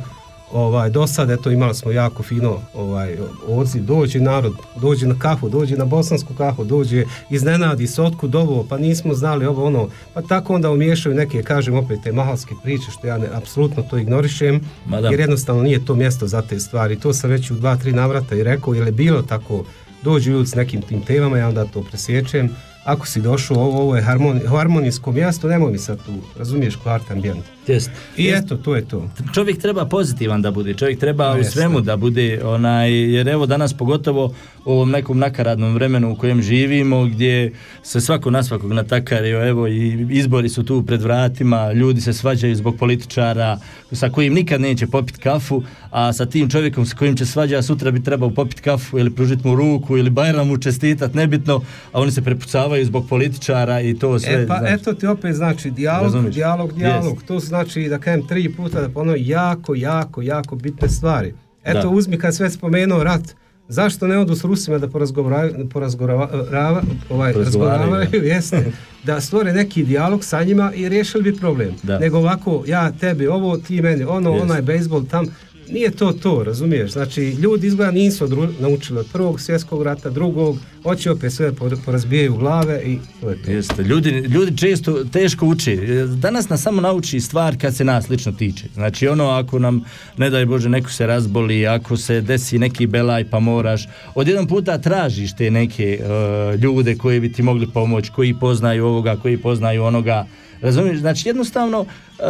[0.51, 3.17] ovaj, do sad, eto, imali smo jako fino ovaj,
[3.47, 8.65] odziv, dođe narod, dođe na kafu, dođe na bosansku kafu, dođe, iznenadi se otkud ovo,
[8.69, 12.91] pa nismo znali ovo ono, pa tako onda umiješaju neke, kažem opet, te mahalske priče,
[12.91, 15.09] što ja ne, apsolutno to ignorišem, Ma da.
[15.09, 18.35] jer jednostavno nije to mjesto za te stvari, to sam već u dva, tri navrata
[18.35, 19.65] i rekao, jer je bilo tako,
[20.03, 22.49] dođu ljudi s nekim tim temama, ja onda to presjećem,
[22.87, 27.11] ako si došao, ovo, ovo je harmoni, harmonijsko mjesto, nemoj mi sad tu, razumiješ, kvart
[27.11, 27.43] ambijent.
[27.67, 27.91] Jest.
[28.17, 29.09] I eto, to je to.
[29.33, 33.45] čovjek treba pozitivan da bude, čovjek treba Ma u svemu da bude, onaj, jer evo
[33.45, 34.33] danas pogotovo
[34.67, 37.51] u ovom nekom nakaradnom vremenu u kojem živimo, gdje
[37.83, 42.55] se svako na svakog natakario, evo i izbori su tu pred vratima, ljudi se svađaju
[42.55, 43.59] zbog političara
[43.91, 47.91] sa kojim nikad neće popiti kafu, a sa tim čovjekom sa kojim će svađa sutra
[47.91, 51.61] bi trebao popiti kafu ili pružiti mu ruku ili Bajram mu čestitat, nebitno,
[51.91, 54.33] a oni se prepucavaju zbog političara i to sve.
[54.33, 54.71] E pa znaš.
[54.81, 57.13] eto ti opet znači dijalog, dijalog, dijalog.
[57.13, 57.27] Jest.
[57.27, 61.33] To znači da kažem tri puta da ponovim jako, jako, jako bitne stvari.
[61.63, 61.89] Eto Da.
[61.89, 63.35] uzmi kad sve spomenuo rat,
[63.69, 68.71] zašto ne odu s Rusima da porazgovaraju, porazgovarava, ovaj, Porazgovaraju, razgovaraju, jeste,
[69.03, 71.75] da stvore neki dijalog sa njima i riješili bi problem.
[71.83, 71.99] Da.
[71.99, 74.43] Nego ovako, ja tebi ovo, ti meni ono, Jest.
[74.43, 75.25] onaj bejsbol tam,
[75.69, 76.91] nije to to, razumiješ?
[76.91, 81.77] Znači, ljudi izgleda nisu odru- naučili od prvog svjetskog rata, drugog, hoće opet sve por-
[81.85, 83.51] porazbijaju glave i to je to.
[83.51, 85.75] Jeste, ljudi, ljudi često teško uče.
[86.15, 88.63] Danas nas samo nauči stvar kad se nas lično tiče.
[88.73, 89.83] Znači ono ako nam,
[90.17, 94.77] ne daj Bože, neko se razboli, ako se desi neki belaj pa moraš, odjednom puta
[94.77, 99.83] tražiš te neke e, ljude koji bi ti mogli pomoći, koji poznaju ovoga, koji poznaju
[99.83, 100.25] onoga.
[100.61, 100.99] Razumiješ?
[100.99, 101.85] Znači jednostavno
[102.19, 102.23] e,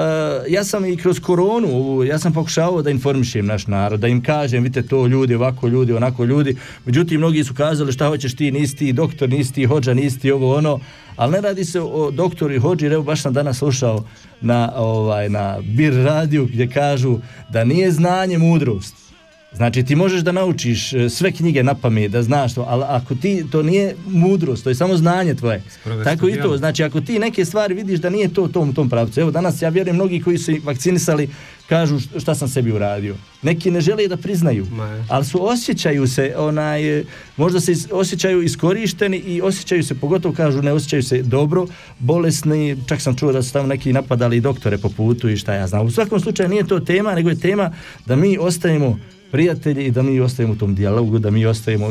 [0.48, 4.64] ja sam i kroz koronu, ja sam pokušavao da informišem naš narod, da im kažem,
[4.64, 6.56] vidite to ljudi, ovako ljudi, onako ljudi.
[6.86, 10.80] Međutim, mnogi su kazali šta hoćeš ti, nisi doktor, nisi hođa, nisi ovo ono,
[11.16, 14.04] ali ne radi se o doktoru i hođi, evo baš sam danas slušao
[14.42, 17.18] na, ovaj, na Bir radiju gdje kažu
[17.50, 19.07] da nije znanje mudrost.
[19.54, 23.16] Znači ti možeš da naučiš e, sve knjige na pamet, da znaš to, ali ako
[23.16, 25.64] ti to nije mudrost, to je samo znanje tvoje.
[26.04, 26.58] Tako i to, djelo.
[26.58, 29.20] znači ako ti neke stvari vidiš da nije to u tom, tom pravcu.
[29.22, 31.30] Evo danas ja vjerujem mnogi koji su vakcinisali
[31.70, 33.16] kažu šta sam sebi uradio.
[33.42, 35.04] Neki ne žele da priznaju, Ma.
[35.10, 37.04] ali su osjećaju se onaj, e,
[37.38, 41.66] možda se is- osjećaju iskorišteni i osjećaju se, pogotovo kažu ne osjećaju se dobro,
[42.00, 45.68] bolesni, čak sam čuo da su tamo neki napadali doktore po putu i šta ja
[45.68, 45.86] znam.
[45.86, 47.72] U svakom slučaju nije to tema, nego je tema
[48.06, 49.00] da mi ostajemo
[49.32, 51.88] prijatelji i da mi ostajemo u tom dijalogu, da mi ostajemo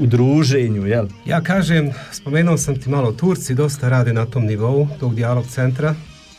[0.00, 1.06] u, druženju, jel?
[1.26, 5.94] Ja kažem, spomenuo sam ti malo, Turci dosta rade na tom nivou, tog dijalog centra,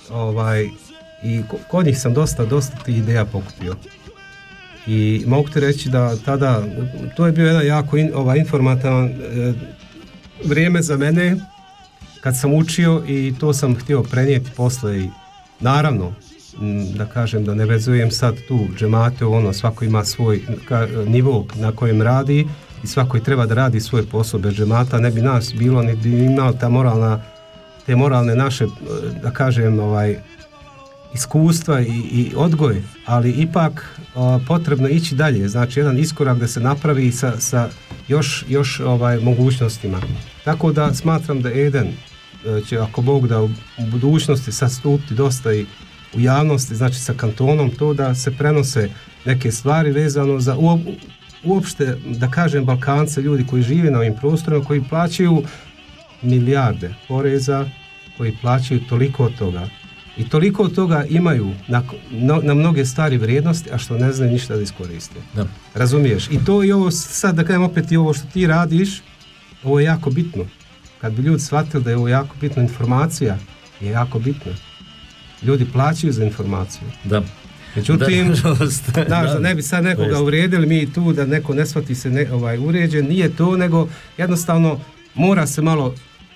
[0.09, 0.67] ovaj,
[1.23, 3.75] i ko- kod njih sam dosta, dosta tih ideja pokupio.
[4.87, 6.63] I mogu ti reći da tada,
[7.17, 9.53] to je bio jedan jako in, ovaj, informativan e,
[10.45, 11.35] vrijeme za mene,
[12.21, 15.09] kad sam učio i to sam htio prenijeti posle i
[15.59, 16.13] naravno,
[16.95, 21.71] da kažem da ne vezujem sad tu džemate, ono svako ima svoj ka, nivo na
[21.71, 22.47] kojem radi
[22.83, 26.27] i svako treba da radi svoj posao bez džemata, ne bi nas bilo ni bi
[26.59, 27.21] ta moralna
[27.85, 28.67] te moralne naše,
[29.23, 30.17] da kažem, ovaj,
[31.13, 36.59] iskustva i, i odgoj, ali ipak a, potrebno ići dalje, znači jedan iskorak da se
[36.59, 37.69] napravi sa, sa
[38.07, 40.01] još, još ovaj, mogućnostima.
[40.43, 43.49] Tako da smatram da Eden e, će, ako Bog da u
[43.91, 45.65] budućnosti sastupiti dosta i
[46.15, 48.89] u javnosti, znači sa kantonom, to da se prenose
[49.25, 50.79] neke stvari vezano za uop,
[51.43, 55.43] uopšte, da kažem, Balkance, ljudi koji žive na ovim prostorima, koji plaćaju
[56.21, 57.69] milijarde poreza,
[58.17, 59.67] koji plaćaju toliko od toga.
[60.17, 64.31] I toliko od toga imaju na, na, na mnoge stvari vrijednosti, a što ne znaju
[64.31, 65.15] ništa da iskoriste.
[65.35, 65.47] Da.
[65.73, 66.27] Razumiješ?
[66.31, 69.01] I to i ovo sad, da kažem opet i ovo što ti radiš,
[69.63, 70.45] ovo je jako bitno.
[71.01, 73.37] kad bi ljudi shvatili da je ovo jako bitna informacija,
[73.81, 74.51] je jako bitna.
[75.43, 76.87] Ljudi plaćaju za informaciju.
[77.03, 77.21] Da.
[77.75, 78.33] Međutim,
[78.95, 79.39] Da, da da.
[79.39, 83.07] ne bi sad nekoga uvrijedili mi tu, da neko ne shvati se ne, ovaj, uređen,
[83.07, 83.87] nije to, nego
[84.17, 84.79] jednostavno
[85.15, 85.95] mora se malo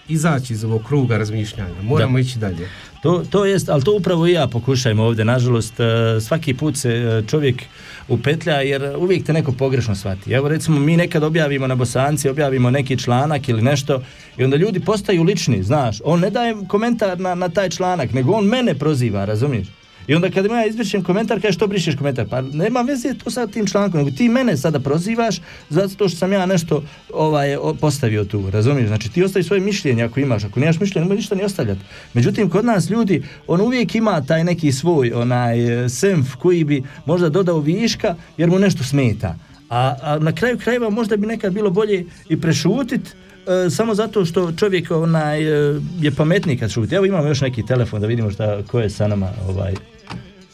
[0.09, 1.81] izaći iz ovog kruga razmišljanja.
[1.81, 2.69] Moramo ići dalje.
[3.01, 5.83] To, to jest, ali to upravo i ja pokušajem ovdje, nažalost, e,
[6.21, 7.63] svaki put se e, čovjek
[8.07, 10.31] upetlja jer uvijek te neko pogrešno shvati.
[10.31, 14.01] Evo recimo mi nekad objavimo na Bosanci, objavimo neki članak ili nešto
[14.37, 18.31] i onda ljudi postaju lični, znaš, on ne daje komentar na, na taj članak, nego
[18.31, 19.67] on mene proziva, razumiješ?
[20.07, 22.27] I onda kad ja izbrišem komentar, kaže što brišeš komentar?
[22.29, 26.33] Pa nema veze to sa tim člankom, nego ti mene sada prozivaš zato što sam
[26.33, 26.83] ja nešto
[27.13, 28.87] ovaj, postavio tu, razumiješ?
[28.87, 31.81] Znači ti ostavi svoje mišljenje ako imaš, ako nemaš mišljenje, nemoj ništa ni ostavljati.
[32.13, 36.83] Međutim, kod nas ljudi, on uvijek ima taj neki svoj onaj e, senf koji bi
[37.05, 39.35] možda dodao viška jer mu nešto smeta.
[39.69, 44.25] A, a na kraju krajeva možda bi nekad bilo bolje i prešutit e, samo zato
[44.25, 46.95] što čovjek onaj e, je pametniji kad šuti.
[46.95, 49.73] Evo imamo još neki telefon da vidimo šta, ko je sa nama ovaj,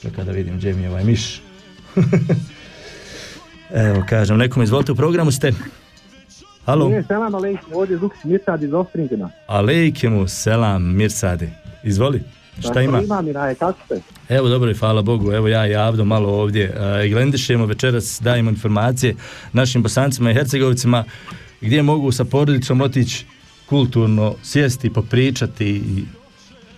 [0.04, 1.42] čekaj da vidim gdje mi je ovaj miš.
[3.86, 5.52] Evo kažem, nekom izvolite u programu ste.
[6.66, 6.90] Halo.
[6.90, 9.30] Ne, selam alejkum, ovdje Zukić Mirsad iz Ostringena.
[9.48, 11.50] Alejkemu selam Mirsade.
[11.84, 12.22] Izvoli.
[12.60, 13.02] Šta ima?
[13.02, 14.02] Ima mi raje, kako ste?
[14.30, 18.50] Evo dobro i hvala Bogu, evo ja i Avdo malo ovdje e, glendišemo večeras, dajemo
[18.50, 19.16] informacije
[19.54, 21.04] našim bosancima i hercegovicima
[21.62, 23.26] gdje mogu sa porodicom otići
[23.66, 26.04] kulturno sjesti, popričati i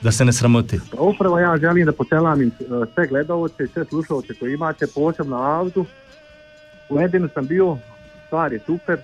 [0.01, 0.79] da se ne sramoti.
[0.91, 5.35] Pa Upravo ja želim da poselamim e, sve gledalce i sve slušalce koji imate, posebno
[5.35, 5.85] Avdu.
[6.89, 7.77] U Edinu sam bio,
[8.27, 8.99] stvar je super,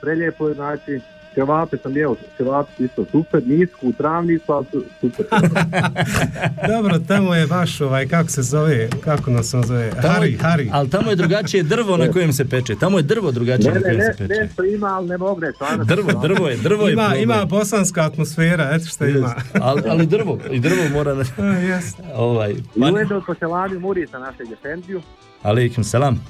[0.00, 1.00] prelijepo je, znači,
[1.34, 2.14] ćevape sam jeo,
[2.68, 5.26] su isto super, nisku u travniku, ali su super.
[6.68, 10.68] Dobro, tamo je baš ovaj, kako se zove, kako nas on zove, Tamo- Hari, Hari.
[10.72, 12.74] Ali tamo je drugačije drvo na kojem se peče.
[12.76, 14.40] Tamo je drvo drugačije ne, na ne, kojem ne, se peče.
[14.40, 15.54] nešto ima, ali ne mogu reći.
[15.54, 15.84] stvarno.
[15.84, 17.22] Drvo, drvo je, drvo je Ima, problem.
[17.22, 19.34] ima bosanska atmosfera, eto što ima.
[19.54, 21.14] ali, ali drvo, i drvo mora...
[21.14, 21.84] Na, A, jes.
[22.14, 25.02] ovaj, I pa, ujedno poselamim Murisa našeg Efendiju,
[25.42, 26.24] alaikum selam.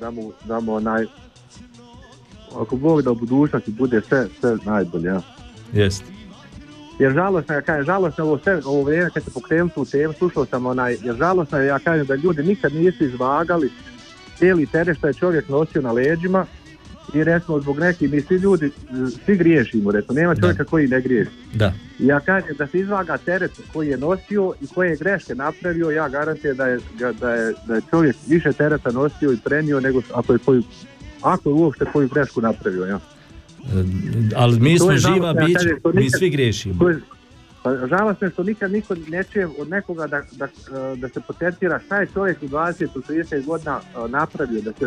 [0.00, 1.04] da mu, da mu onaj,
[2.60, 5.20] ako Bog da u budućnosti bude sve, sve najbolje, ja.
[5.72, 6.04] Jest.
[6.98, 10.12] Jer žalosno, ja kažem, žalosno je ovo sve, ovo vrijeme kad se pokrenuo tu temu,
[10.12, 13.70] slušao sam onaj, jer žalosno je, ja kažem da ljudi nikad nisu izvagali
[14.38, 16.46] cijeli teret što je čovjek nosio na leđima
[17.14, 18.70] i recimo zbog nekih, mi svi ljudi,
[19.24, 21.30] svi griješimo, recimo, nema čovjeka koji ne griješi.
[21.54, 21.72] Da.
[21.98, 26.08] Ja kažem da se izvaga teret koji je nosio i koje je greške napravio, ja
[26.08, 26.78] garantiram da je,
[27.20, 30.62] da je, da je čovjek više tereta nosio i prenio nego ako je koju,
[31.22, 32.96] ako je uopšte koju grešku napravio, ja.
[32.96, 33.84] E,
[34.36, 35.34] Ali mi To smo živa
[35.82, 36.74] to mi svi griješimo.
[36.78, 37.00] To je,
[37.62, 41.20] pa žalostno je što nikad niko ne čuje od nekoga da, da, e, da se
[41.26, 44.86] potencira šta je čovjek u 20 30 godina e, napravio, da se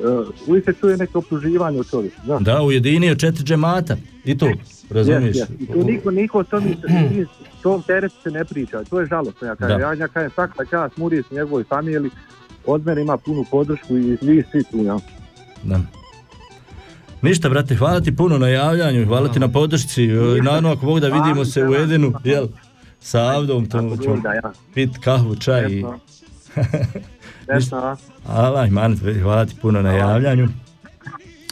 [0.00, 2.16] uh, uvijek se čuje neko optuživanje u čovjeku.
[2.24, 2.42] Znaš?
[2.42, 3.96] Da, ujedinio četiri džemata.
[4.24, 4.50] I to,
[4.90, 5.36] razumiješ?
[5.36, 5.62] Yes, yes.
[5.62, 6.64] I tu niko, niko o tom,
[7.62, 8.84] tom teretu se ne priča.
[8.84, 9.46] To je žalostno.
[9.46, 9.86] Ja kažem, Da.
[9.86, 12.10] ja, ja kažem svaka čast i njegovoj familiji,
[12.66, 14.84] od mene ima punu podršku i vi svi tu.
[14.84, 14.98] Ja.
[15.66, 15.80] Da.
[17.22, 20.04] Ništa, brate, hvala ti puno na javljanju, hvala ti na podršci.
[20.04, 22.46] E, Naravno, ako mogu da vidimo se u Edenu, jel,
[23.00, 24.24] sa Avdom, to ćemo Bog
[24.74, 25.74] pit kahvu, čaj i...
[25.74, 25.98] Desno.
[27.46, 27.96] Desno, a?
[29.22, 30.48] Hvala, ti puno na javljanju.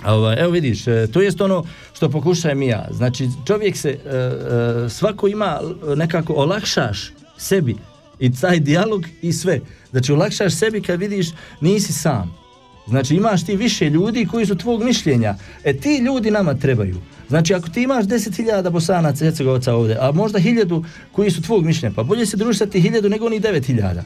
[0.06, 2.88] Ovaj, evo vidiš, e, to jest ono što pokušajem i ja.
[2.90, 5.60] Znači, čovjek se, e, svako ima
[5.96, 7.76] nekako olakšaš sebi
[8.18, 9.60] i taj dijalog i sve.
[9.90, 11.26] Znači, olakšaš sebi kad vidiš
[11.60, 12.43] nisi sam.
[12.86, 15.34] Znači, imaš ti više ljudi koji su tvog mišljenja.
[15.64, 16.96] E, ti ljudi nama trebaju.
[17.28, 21.94] Znači, ako ti imaš 10.000 bosanaca, hercegovaca ovdje, a možda hiljadu koji su tvog mišljenja,
[21.96, 24.02] pa bolje se družiti sa ti hiljadu nego onih 9.000.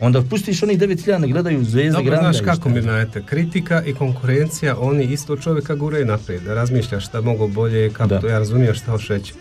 [0.00, 2.22] Onda pustiš onih 9.000 ne gledaju zvezde Dobro, granda.
[2.22, 7.00] znaš i kako mi znate, kritika i konkurencija, oni isto čovjeka guraju naprijed, da razmišlja
[7.00, 8.20] šta mogu bolje, kako Da.
[8.20, 9.32] to ja razumijem šta hoće reći.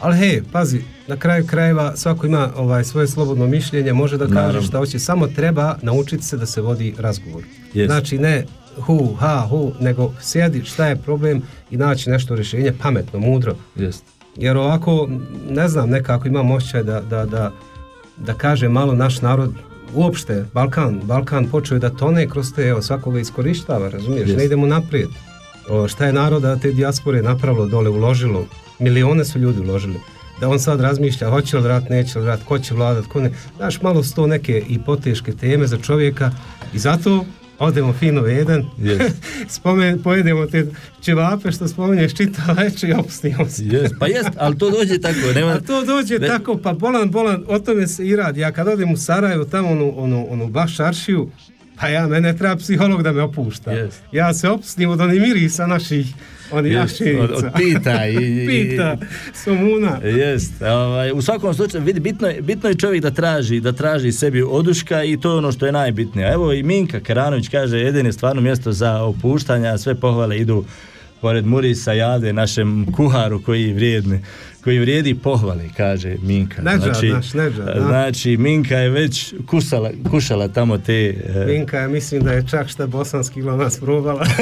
[0.00, 4.36] Ali hej, pazi, na kraju krajeva svako ima ovaj svoje slobodno mišljenje, može da kaže
[4.36, 4.62] Naravno.
[4.62, 7.42] šta hoće, samo treba naučiti se da se vodi razgovor.
[7.74, 7.90] Jest.
[7.90, 8.46] Znači ne
[8.80, 13.54] hu, ha, hu, nego sjedi šta je problem i naći nešto rješenje pametno, mudro.
[13.76, 14.04] Jest.
[14.36, 15.08] Jer ovako,
[15.50, 17.52] ne znam, nekako imam osjećaj da, da, da,
[18.16, 19.52] da kaže malo naš narod,
[19.94, 24.38] uopšte, Balkan, Balkan počeo je da tone kroz te, evo, svakoga iskorištava, razumiješ, Jest.
[24.38, 25.08] ne idemo naprijed.
[25.70, 28.46] O, šta je naroda te dijaspore napravilo dole, uložilo,
[28.78, 30.00] milione su ljudi uložili.
[30.40, 33.30] Da on sad razmišlja, hoće li rat, neće li rat, ko će vladat, ko ne.
[33.56, 36.30] Znaš, malo su to neke hipoteške teme za čovjeka
[36.74, 37.24] i zato
[37.58, 39.16] odemo fino jedan, Jest.
[39.56, 40.66] spomen, pojedemo te
[41.00, 43.64] ćevape što spominješ čita večer i opustimo se.
[43.64, 45.52] Jest, pa jest, ali to dođe tako, nema...
[45.52, 48.40] A to dođe Ne- tako, pa bolan, bolan, o tome se i radi.
[48.40, 51.30] Ja kad odem u Sarajevo, tamo onu, onu, onu baš aršiju,
[51.80, 53.72] pa ja, mene treba psiholog da me opušta.
[53.72, 54.02] Jest.
[54.12, 56.06] Ja se opustim od onih mirisa naših
[56.50, 57.24] Od Jest, jašinica.
[57.24, 58.96] od, od pita i, Pita,
[59.44, 60.00] somuna.
[60.04, 64.12] Jest, ovaj, u svakom slučaju vidi, bitno, je, bitno je čovjek da traži, da traži
[64.12, 66.32] sebi oduška i to je ono što je najbitnije.
[66.32, 70.64] Evo i Minka Karanović kaže jedin je stvarno mjesto za opuštanje, a sve pohvale idu
[71.20, 74.20] pored Murisa Jade, našem kuharu koji vrijedni
[74.64, 76.62] koji vrijedi pohvale, kaže Minka.
[76.62, 77.80] Nedžad, naš Nedžad, da.
[77.80, 81.14] znači, Minka je već kusala, kušala tamo te...
[81.34, 84.26] e, Vinka, ja mislim da je čak šta bosanski nas probala.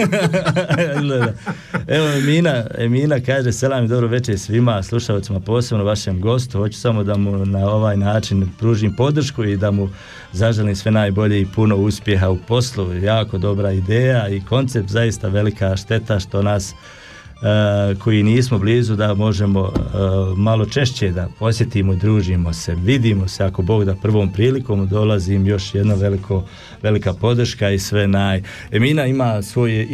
[1.97, 6.59] Evo Emina, Emina kaže selam i dobro večer svima slušalcima, posebno vašem gostu.
[6.59, 9.89] Hoću samo da mu na ovaj način pružim podršku i da mu
[10.33, 12.95] zaželim sve najbolje i puno uspjeha u poslu.
[12.95, 16.75] Jako dobra ideja i koncept, zaista velika šteta što nas
[17.99, 19.80] koji nismo blizu da možemo e,
[20.37, 25.47] malo češće da posjetimo i družimo se, vidimo se ako Bog da prvom prilikom dolazim
[25.47, 26.45] još jedna veliko,
[26.82, 28.43] velika podrška i sve naj.
[28.70, 29.87] Emina ima svoj e,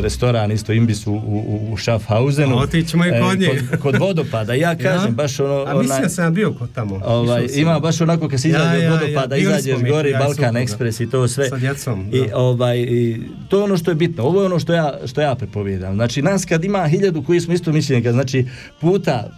[0.00, 2.58] restoran isto imbis u, u, u Schaffhausenu.
[2.58, 3.48] Otićemo i kod nje.
[3.70, 4.54] kod, kod vodopada.
[4.54, 5.64] Ja kažem baš ono...
[5.68, 7.00] A mislim onaj- sam bio kod tamo.
[7.04, 10.12] Ovaj, ima baš onako kad se Ja, izađe ja, od vodopada, ja, izađeš ja i
[10.12, 10.56] Balkan.
[10.56, 11.48] Ekspres i to sve.
[11.48, 14.24] Sa djecom, I, ovaj, i to je ono što je bitno.
[14.24, 15.94] Ovo je ono što ja, što ja prepovijedam.
[15.94, 18.46] Znači, nas kad ima hiljadu koji smo isto mišljenika, znači
[18.80, 19.30] puta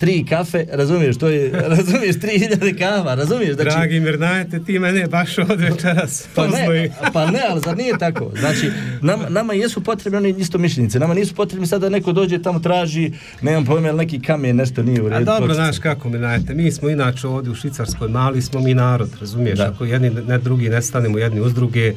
[0.00, 5.06] tri kafe, razumiješ, to je, razumiješ, tri hiljade kava, razumiješ, znači, Dragi Mirnajete, ti mene
[5.06, 8.32] baš od večeras pa ne, pa ne, ali zar nije tako?
[8.40, 8.70] Znači,
[9.02, 12.58] nam, nama jesu potrebni oni isto mišljenice, nama nisu potrebni sad da neko dođe tamo
[12.58, 13.12] traži,
[13.42, 15.30] nemam pojma, jel neki kamen nešto nije u redu.
[15.30, 19.10] A dobro, znaš kako Mirnajete, mi smo inače ovdje u Švicarskoj, mali smo mi narod,
[19.20, 19.68] razumiješ, Da.
[19.68, 21.92] ako jedni ne drugi ne stanemo jedni uz druge,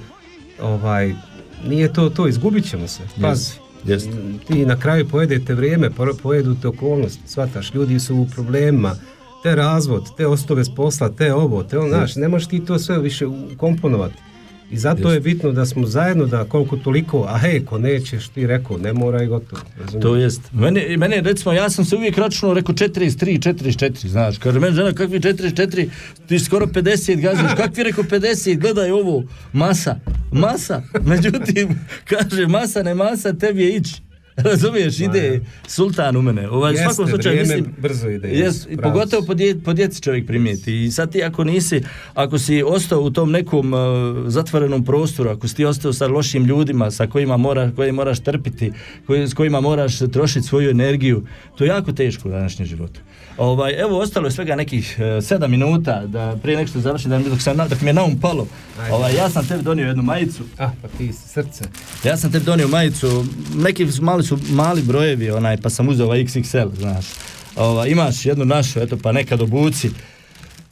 [0.61, 1.13] ovaj,
[1.67, 3.62] nije to to, izgubit ćemo se, pazi.
[4.47, 8.95] Ti na kraju pojedete vrijeme, po- pojedu te okolnosti, shvataš, ljudi su u problemima,
[9.43, 12.79] te razvod, te ostove bez posla, te ovo, te ono, znaš, ne možeš ti to
[12.79, 13.25] sve više
[13.57, 14.15] komponovati.
[14.71, 18.47] I zato je bitno da smo zajedno, da koliko toliko, a hej, ko nećeš, ti
[18.47, 19.61] rekao, ne mora i gotovo.
[19.79, 20.01] razumiješ?
[20.01, 20.41] To jest.
[20.53, 24.37] Mene, mene recimo, ja sam se uvijek računao, rekao 43, 44, znaš.
[24.37, 25.89] Kaže, meni žena, kakvi 44,
[26.27, 29.99] ti skoro 50 gaziš, kakvi rekao 50, gledaj ovo, masa,
[30.31, 30.81] masa.
[31.05, 34.01] Međutim, kaže, masa ne masa, tebi je ići.
[34.49, 36.49] Razumiješ, ide sultan u mene.
[36.49, 40.27] Ovaj, Jeste, svakom slučaju, vrijeme mislim, brzo ide, Jes, pogotovo po, dje, po djeci čovjek
[40.27, 40.83] primijeti.
[40.83, 41.81] I sad ti ako nisi,
[42.13, 43.79] ako si ostao u tom nekom uh,
[44.27, 48.71] zatvorenom prostoru, ako si ti ostao sa lošim ljudima sa kojima mora, koje moraš trpiti,
[49.07, 51.23] koji, s kojima moraš trošiti svoju energiju,
[51.57, 52.99] to je jako teško u današnjem životu.
[53.37, 57.19] Ovaj, evo, ostalo je svega nekih uh, sedam minuta da prije nek što završim, da,
[57.19, 58.47] mi- dok, sam, dok mi je naum palo.
[58.91, 60.43] Ovaj, ja sam tebi donio jednu majicu.
[60.57, 61.63] Ah, pa ti srce.
[62.03, 63.25] Ja sam tebi donio majicu,
[63.55, 67.05] neki mali su mali brojevi, onaj, pa sam uzeo ovaj XXL, znaš.
[67.55, 69.89] Ovaj, imaš jednu našu, eto, pa nekad obuci.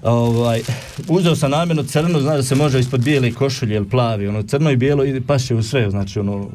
[0.03, 0.61] Ovaj,
[1.07, 4.71] uzeo sam namjerno crno, znaš da se može ispod bijele košulje ili plavi, ono crno
[4.71, 6.49] i bijelo ide paše u sve, znači ono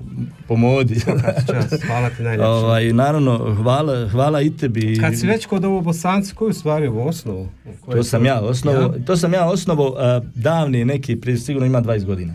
[0.48, 1.00] po modi.
[1.86, 2.46] Hvala ti najljepše.
[2.46, 4.98] ovaj, naravno, hvala, hvala i tebi.
[5.00, 7.48] Kad si već kod ovo bosanci, koju stvari u osnovu?
[7.92, 9.04] To sam ja osnovo, Ja?
[9.06, 9.96] to sam ja osnovo uh,
[10.34, 12.34] davni neki, prije sigurno ima 20 godina.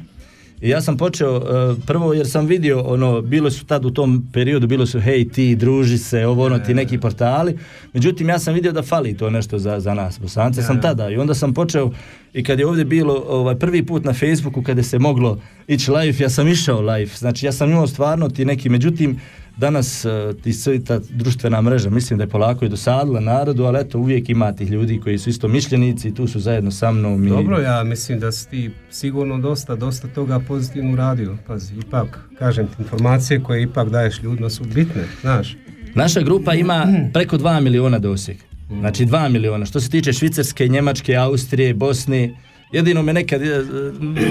[0.61, 4.27] I ja sam počeo uh, prvo jer sam vidio ono bilo su tad u tom
[4.33, 7.57] periodu bilo su hej ti druži se ovo ono ti neki portali.
[7.93, 11.09] Međutim ja sam vidio da fali to nešto za, za nas Bosance sam tada.
[11.09, 11.91] I onda sam počeo
[12.33, 16.17] i kad je ovdje bilo ovaj prvi put na Facebooku kada se moglo ići live
[16.19, 17.11] ja sam išao live.
[17.17, 19.19] Znači ja sam imao stvarno ti neki međutim
[19.57, 23.99] danas uh, ti ta društvena mreža mislim da je polako i dosadila narodu ali eto
[23.99, 27.29] uvijek ima tih ljudi koji su isto mišljenici i tu su zajedno sa mnom i
[27.29, 31.37] Dobro, ja mislim da si ti sigurno dosta, dosta toga pozitivno uradio.
[31.47, 35.55] Pazi, ipak, kažem ti, informacije koje ipak daješ ljudima su bitne, znaš.
[35.95, 38.37] Naša grupa ima preko 2 miliona doseg.
[38.79, 39.65] Znači 2 miliona.
[39.65, 42.35] Što se tiče Švicarske, Njemačke, Austrije, Bosne,
[42.71, 43.41] jedino me nekad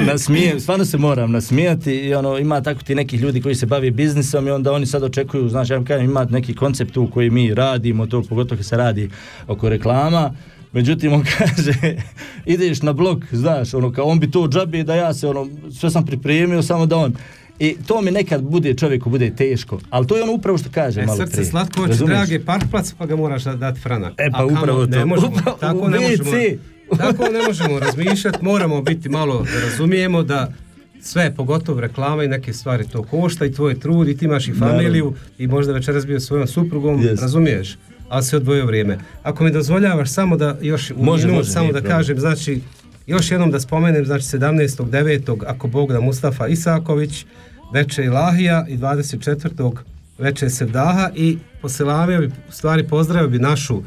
[0.05, 3.91] nasmijem, stvarno se moram nasmijati i ono, ima tako ti nekih ljudi koji se bave
[3.91, 7.30] biznisom i onda oni sad očekuju, znaš, ja vam kažem, ima neki koncept tu koji
[7.30, 9.11] mi radimo, to pogotovo kad se radi
[9.47, 10.34] oko reklama,
[10.72, 11.72] Međutim, on kaže,
[12.47, 15.91] ideš na blog, znaš, ono, kao on bi to džabi da ja se, ono, sve
[15.91, 17.14] sam pripremio, samo da on,
[17.59, 21.01] i to mi nekad bude, čovjeku bude teško, ali to je ono upravo što kaže
[21.01, 21.45] E, malo srce prije.
[21.45, 24.12] slatko drage parkplac, pa ga moraš da- dati franak.
[24.12, 25.07] E, pa A kamo- upravo ne to.
[25.07, 26.30] možemo, Upravo tako u ne možemo.
[26.99, 30.53] Tako ne možemo razmišljati, moramo biti malo, da razumijemo da
[31.03, 34.53] sve, pogotovo reklama i neke stvari to košta i tvoj trud i ti imaš i
[34.53, 37.20] familiju i možda večeras bio svojom suprugom, Yes.
[37.20, 37.78] razumiješ?
[38.09, 38.99] Ali se odvojio vrijeme.
[39.22, 41.93] Ako mi dozvoljavaš samo da još u Može, minut može, samo da problem.
[41.93, 42.61] kažem, znači
[43.07, 45.43] još jednom da spomenem, znači 17.9.
[45.47, 47.24] ako Bog da Mustafa Isaković,
[47.72, 49.72] veče Ilahija i 24.
[50.18, 53.82] veče Sevdaha i poselavio bi, u stvari pozdravio bi našu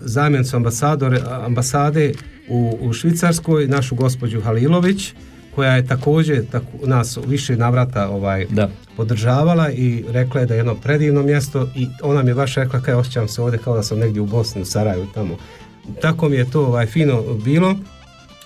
[0.00, 2.12] zamjenicu ambasadore, ambasade
[2.48, 5.12] u, u Švicarskoj, našu gospođu Halilović
[5.54, 8.70] koja je također tako, nas u više navrata ovaj, Da.
[8.96, 12.80] podržavala i rekla je da je jedno predivno mjesto i ona mi je baš rekla
[12.80, 15.36] kaj osjećam se ovdje kao da sam negdje u Bosni, u Sarajevu tamo.
[16.02, 17.76] Tako mi je to ovaj, fino bilo,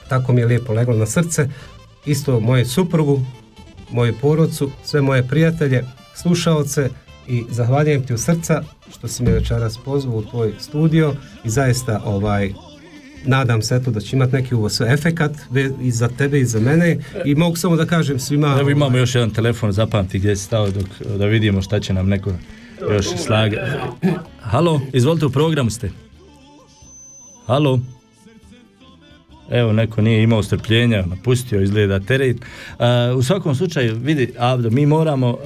[0.09, 1.49] tako mi je lijepo leglo na srce.
[2.07, 3.21] Isto moju suprugu,
[3.91, 5.85] moju porodcu, sve moje prijatelje,
[6.15, 6.91] slušaoce
[7.29, 11.15] i zahvaljujem ti u srca što si me večeras pozvao u tvoj studio
[11.45, 12.53] i zaista ovaj
[13.27, 15.33] nadam se eto da će imati neki ovo sve efekat
[15.83, 19.15] i za tebe i za mene i mogu samo da kažem svima Evo imamo još
[19.15, 20.87] jedan telefon, zapamti gdje si stao dok
[21.19, 22.33] da vidimo šta će nam neko
[22.91, 23.57] još slaga.
[24.41, 25.91] Halo, izvolite u programu ste.
[27.47, 27.81] Halo.
[29.51, 32.37] Evo, neko nije imao strpljenja, napustio, izgleda teret.
[32.37, 35.37] Uh, u svakom slučaju, vidi, Avdo, mi moramo, uh,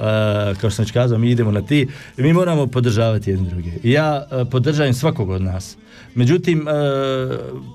[0.61, 1.87] kao što sam već kazao, mi idemo na ti,
[2.17, 3.71] mi moramo podržavati jedni druge.
[3.83, 5.77] Ja uh, podržavam svakog od nas.
[6.15, 6.65] Međutim,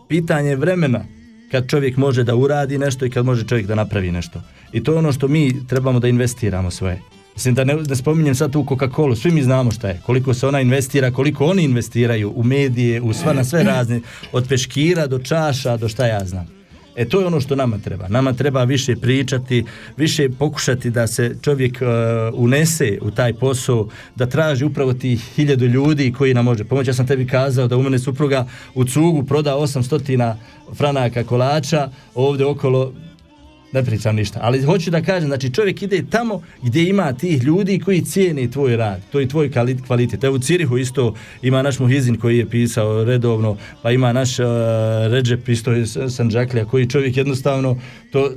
[0.09, 1.05] pitanje je vremena
[1.51, 4.43] kad čovjek može da uradi nešto i kad može čovjek da napravi nešto.
[4.73, 7.01] I to je ono što mi trebamo da investiramo svoje.
[7.35, 10.47] Mislim da ne, ne spominjem sad tu Coca-Cola, svi mi znamo šta je, koliko se
[10.47, 14.01] ona investira, koliko oni investiraju u medije, u sva na sve razne,
[14.33, 16.55] od peškira do čaša do šta ja znam.
[16.97, 18.09] E to je ono što nama treba.
[18.09, 19.65] Nama treba više pričati,
[19.97, 21.89] više pokušati da se čovjek uh,
[22.41, 26.91] unese u taj posao, da traži upravo tih hiljadu ljudi koji nam može pomoći.
[26.91, 30.35] Ja sam tebi kazao da u mene supruga u cugu proda 800
[30.75, 32.93] franaka kolača, ovdje okolo
[33.75, 37.81] ne pričam ništa, ali hoću da kažem, znači čovjek ide tamo gdje ima tih ljudi
[37.85, 40.25] koji cijene tvoj rad, to je tvoj kvali- kvalitet.
[40.25, 44.47] Evo u Cirihu isto ima naš Muhizin koji je pisao redovno, pa ima naš uh,
[45.11, 47.77] Ređep isto iz Sanđaklija koji čovjek jednostavno
[48.11, 48.31] to, uh,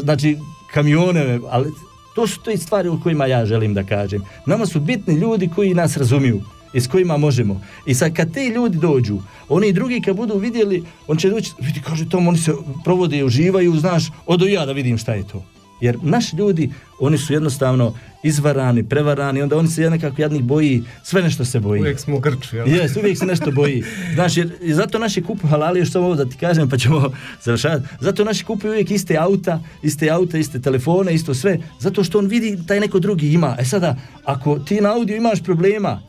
[0.00, 0.36] znači
[0.72, 1.68] kamione, ali
[2.14, 4.22] to su te stvari u kojima ja želim da kažem.
[4.46, 6.40] Nama su bitni ljudi koji nas razumiju
[6.72, 7.60] i s kojima možemo.
[7.86, 9.18] I sad kad ti ljudi dođu,
[9.48, 12.52] oni drugi kad budu vidjeli, on će doći, vidi, kaže Tom, oni se
[12.84, 15.44] provode i uživaju, znaš, odo ja da vidim šta je to.
[15.80, 21.22] Jer naši ljudi, oni su jednostavno izvarani, prevarani, onda oni se nekako jadnih boji, sve
[21.22, 21.80] nešto se boji.
[21.80, 22.68] uvijek smo grči jel?
[22.68, 23.84] Jes, uvijek se nešto boji.
[24.14, 27.10] Znaš, jer i zato naši kupuju halali, još samo ovo da ti kažem, pa ćemo
[27.44, 27.88] završavati.
[28.00, 31.58] Zato naši kupuju uvijek iste auta, iste auta, iste telefone, isto sve.
[31.78, 33.56] Zato što on vidi taj neko drugi ima.
[33.58, 36.02] E sada, ako ti na audio imaš problema,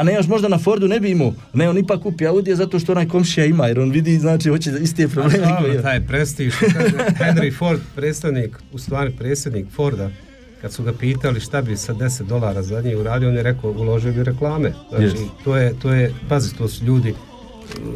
[0.00, 2.78] a ne još možda na Fordu ne bi imao, ne, on ipak kupi Audija zato
[2.78, 5.82] što onaj komšija ima, jer on vidi, znači, hoće iste probleme A dobro, ima.
[5.82, 6.54] taj prestiž,
[7.22, 10.10] Henry Ford, predstavnik, u stvari predsjednik Forda,
[10.60, 13.70] kad su ga pitali šta bi sa 10 dolara za njih uradio, on je rekao
[13.70, 14.72] uložio bi reklame.
[14.88, 15.16] Znači, Jest.
[15.44, 17.14] to je, to je, pazi, to su ljudi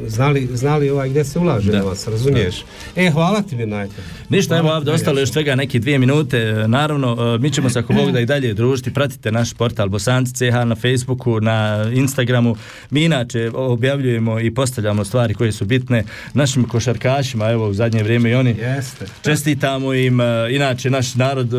[0.07, 1.79] znali, znali ovaj gdje se ulaže Da.
[1.79, 2.65] novac, razumiješ?
[2.97, 3.95] E, hvala ti mi najte.
[4.29, 6.39] Ništa, evo ovdje ostalo još svega neke dvije minute.
[6.39, 8.93] E, Naravno, e, mi ćemo se ako Bog da i dalje družiti.
[8.93, 12.57] Pratite naš portal Bosanci CH na Facebooku, na Instagramu.
[12.91, 16.05] Mi inače objavljujemo i postavljamo stvari koje su bitne
[16.35, 18.51] našim košarkašima, evo u zadnje vrijeme i oni.
[18.51, 19.07] Jeste.
[19.23, 21.51] Čestitamo im, e, inače naš narod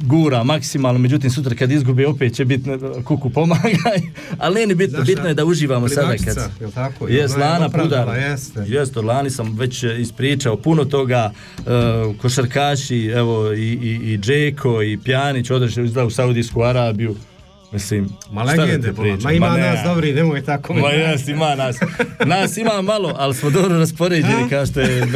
[0.00, 2.70] gura maksimalno, međutim sutra kad izgubi opet će biti
[3.04, 4.00] kuku pomagaj,
[4.38, 6.74] ali ne bitno, bitno je da uživamo sada kad...
[6.74, 7.08] tako?
[7.08, 7.28] Je
[7.66, 8.18] opravdala, Pudar.
[8.30, 8.64] jeste.
[8.66, 11.62] Jeste, Lani sam već e, ispričao puno toga, e,
[12.18, 17.16] košarkaši, evo i, i, i Džeko i Pjanić izgleda u Saudijsku Arabiju.
[17.72, 18.92] Mislim, Ma šta da legende,
[19.22, 19.60] ma ima ne.
[19.62, 20.74] nas dobri, nemoj tako.
[20.74, 21.76] Ma jes, ima nas.
[22.26, 25.06] Nas ima malo, ali smo dobro raspoređeni, kao što je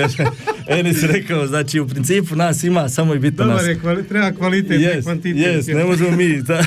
[0.67, 1.47] Enis rekao.
[1.47, 3.57] Znači, u principu nas ima, samo je bitno nas.
[3.57, 5.43] Dobar je, kvali, treba kvalitet, ne Jes, kvantitet.
[5.47, 6.65] jes, ne možemo mi, da,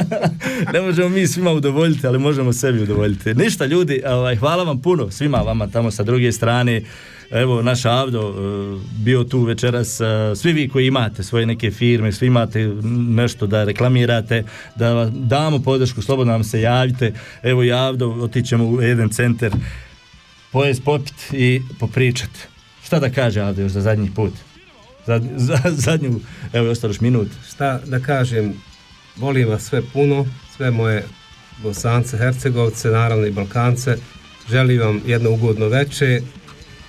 [0.72, 3.34] ne možemo mi svima udovoljiti, ali možemo sebi udovoljiti.
[3.34, 6.82] Ništa ljudi, ovaj, hvala vam puno, svima vama tamo sa druge strane.
[7.30, 12.12] Evo, naš Avdo eh, bio tu večeras, eh, svi vi koji imate svoje neke firme,
[12.12, 12.66] svi imate
[13.08, 14.44] nešto da reklamirate,
[14.76, 17.12] da vam damo podršku, slobodno nam se javite.
[17.42, 19.50] Evo i Avdo, otićemo u jedan centar,
[20.52, 22.30] pojest, popit i popričat.
[22.88, 24.32] Šta da kaže Avdo još za zadnji put?
[25.06, 26.20] Za, za, zadnju,
[26.52, 27.28] evo je ostalo minut.
[27.48, 28.54] šta da kažem,
[29.16, 30.26] volim vas sve puno,
[30.56, 31.04] sve moje
[31.62, 33.96] Bosance, Hercegovce, naravno i Balkance.
[34.50, 36.20] Želim vam jedno ugodno veče.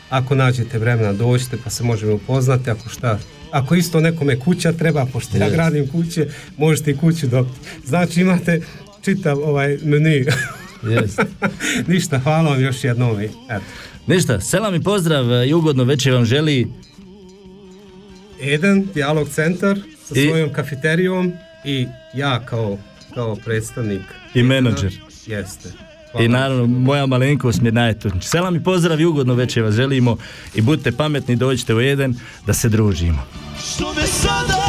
[0.10, 2.70] Ako nađete vremena dođite pa se možemo upoznati.
[2.70, 3.20] Ako šta,
[3.52, 6.28] ako isto nekome kuća treba, pošto ja gradim kuće,
[6.58, 7.60] možete i kuću dobiti.
[7.86, 8.62] Znači imate
[9.02, 10.32] čitav ovaj menu.
[11.88, 13.22] Ništa, hvala vam još jednom.
[13.22, 13.64] i Eto.
[14.10, 16.68] Ništa, selam i pozdrav e, i ugodno večer vam želi
[18.42, 21.34] Eden, Dialog centar sa I- svojom kafeterijom
[21.66, 22.78] i ja kao,
[23.14, 24.02] kao predstavnik.
[24.34, 24.94] I menadžer.
[25.28, 25.70] Jeste.
[26.20, 28.10] i naravno moja malenkost Mirna je tu.
[28.22, 30.18] Selam i pozdrav i ugodno večer vas želimo
[30.56, 33.24] i budite pametni, dođite u jedan da se družimo.
[33.74, 34.69] Što me sada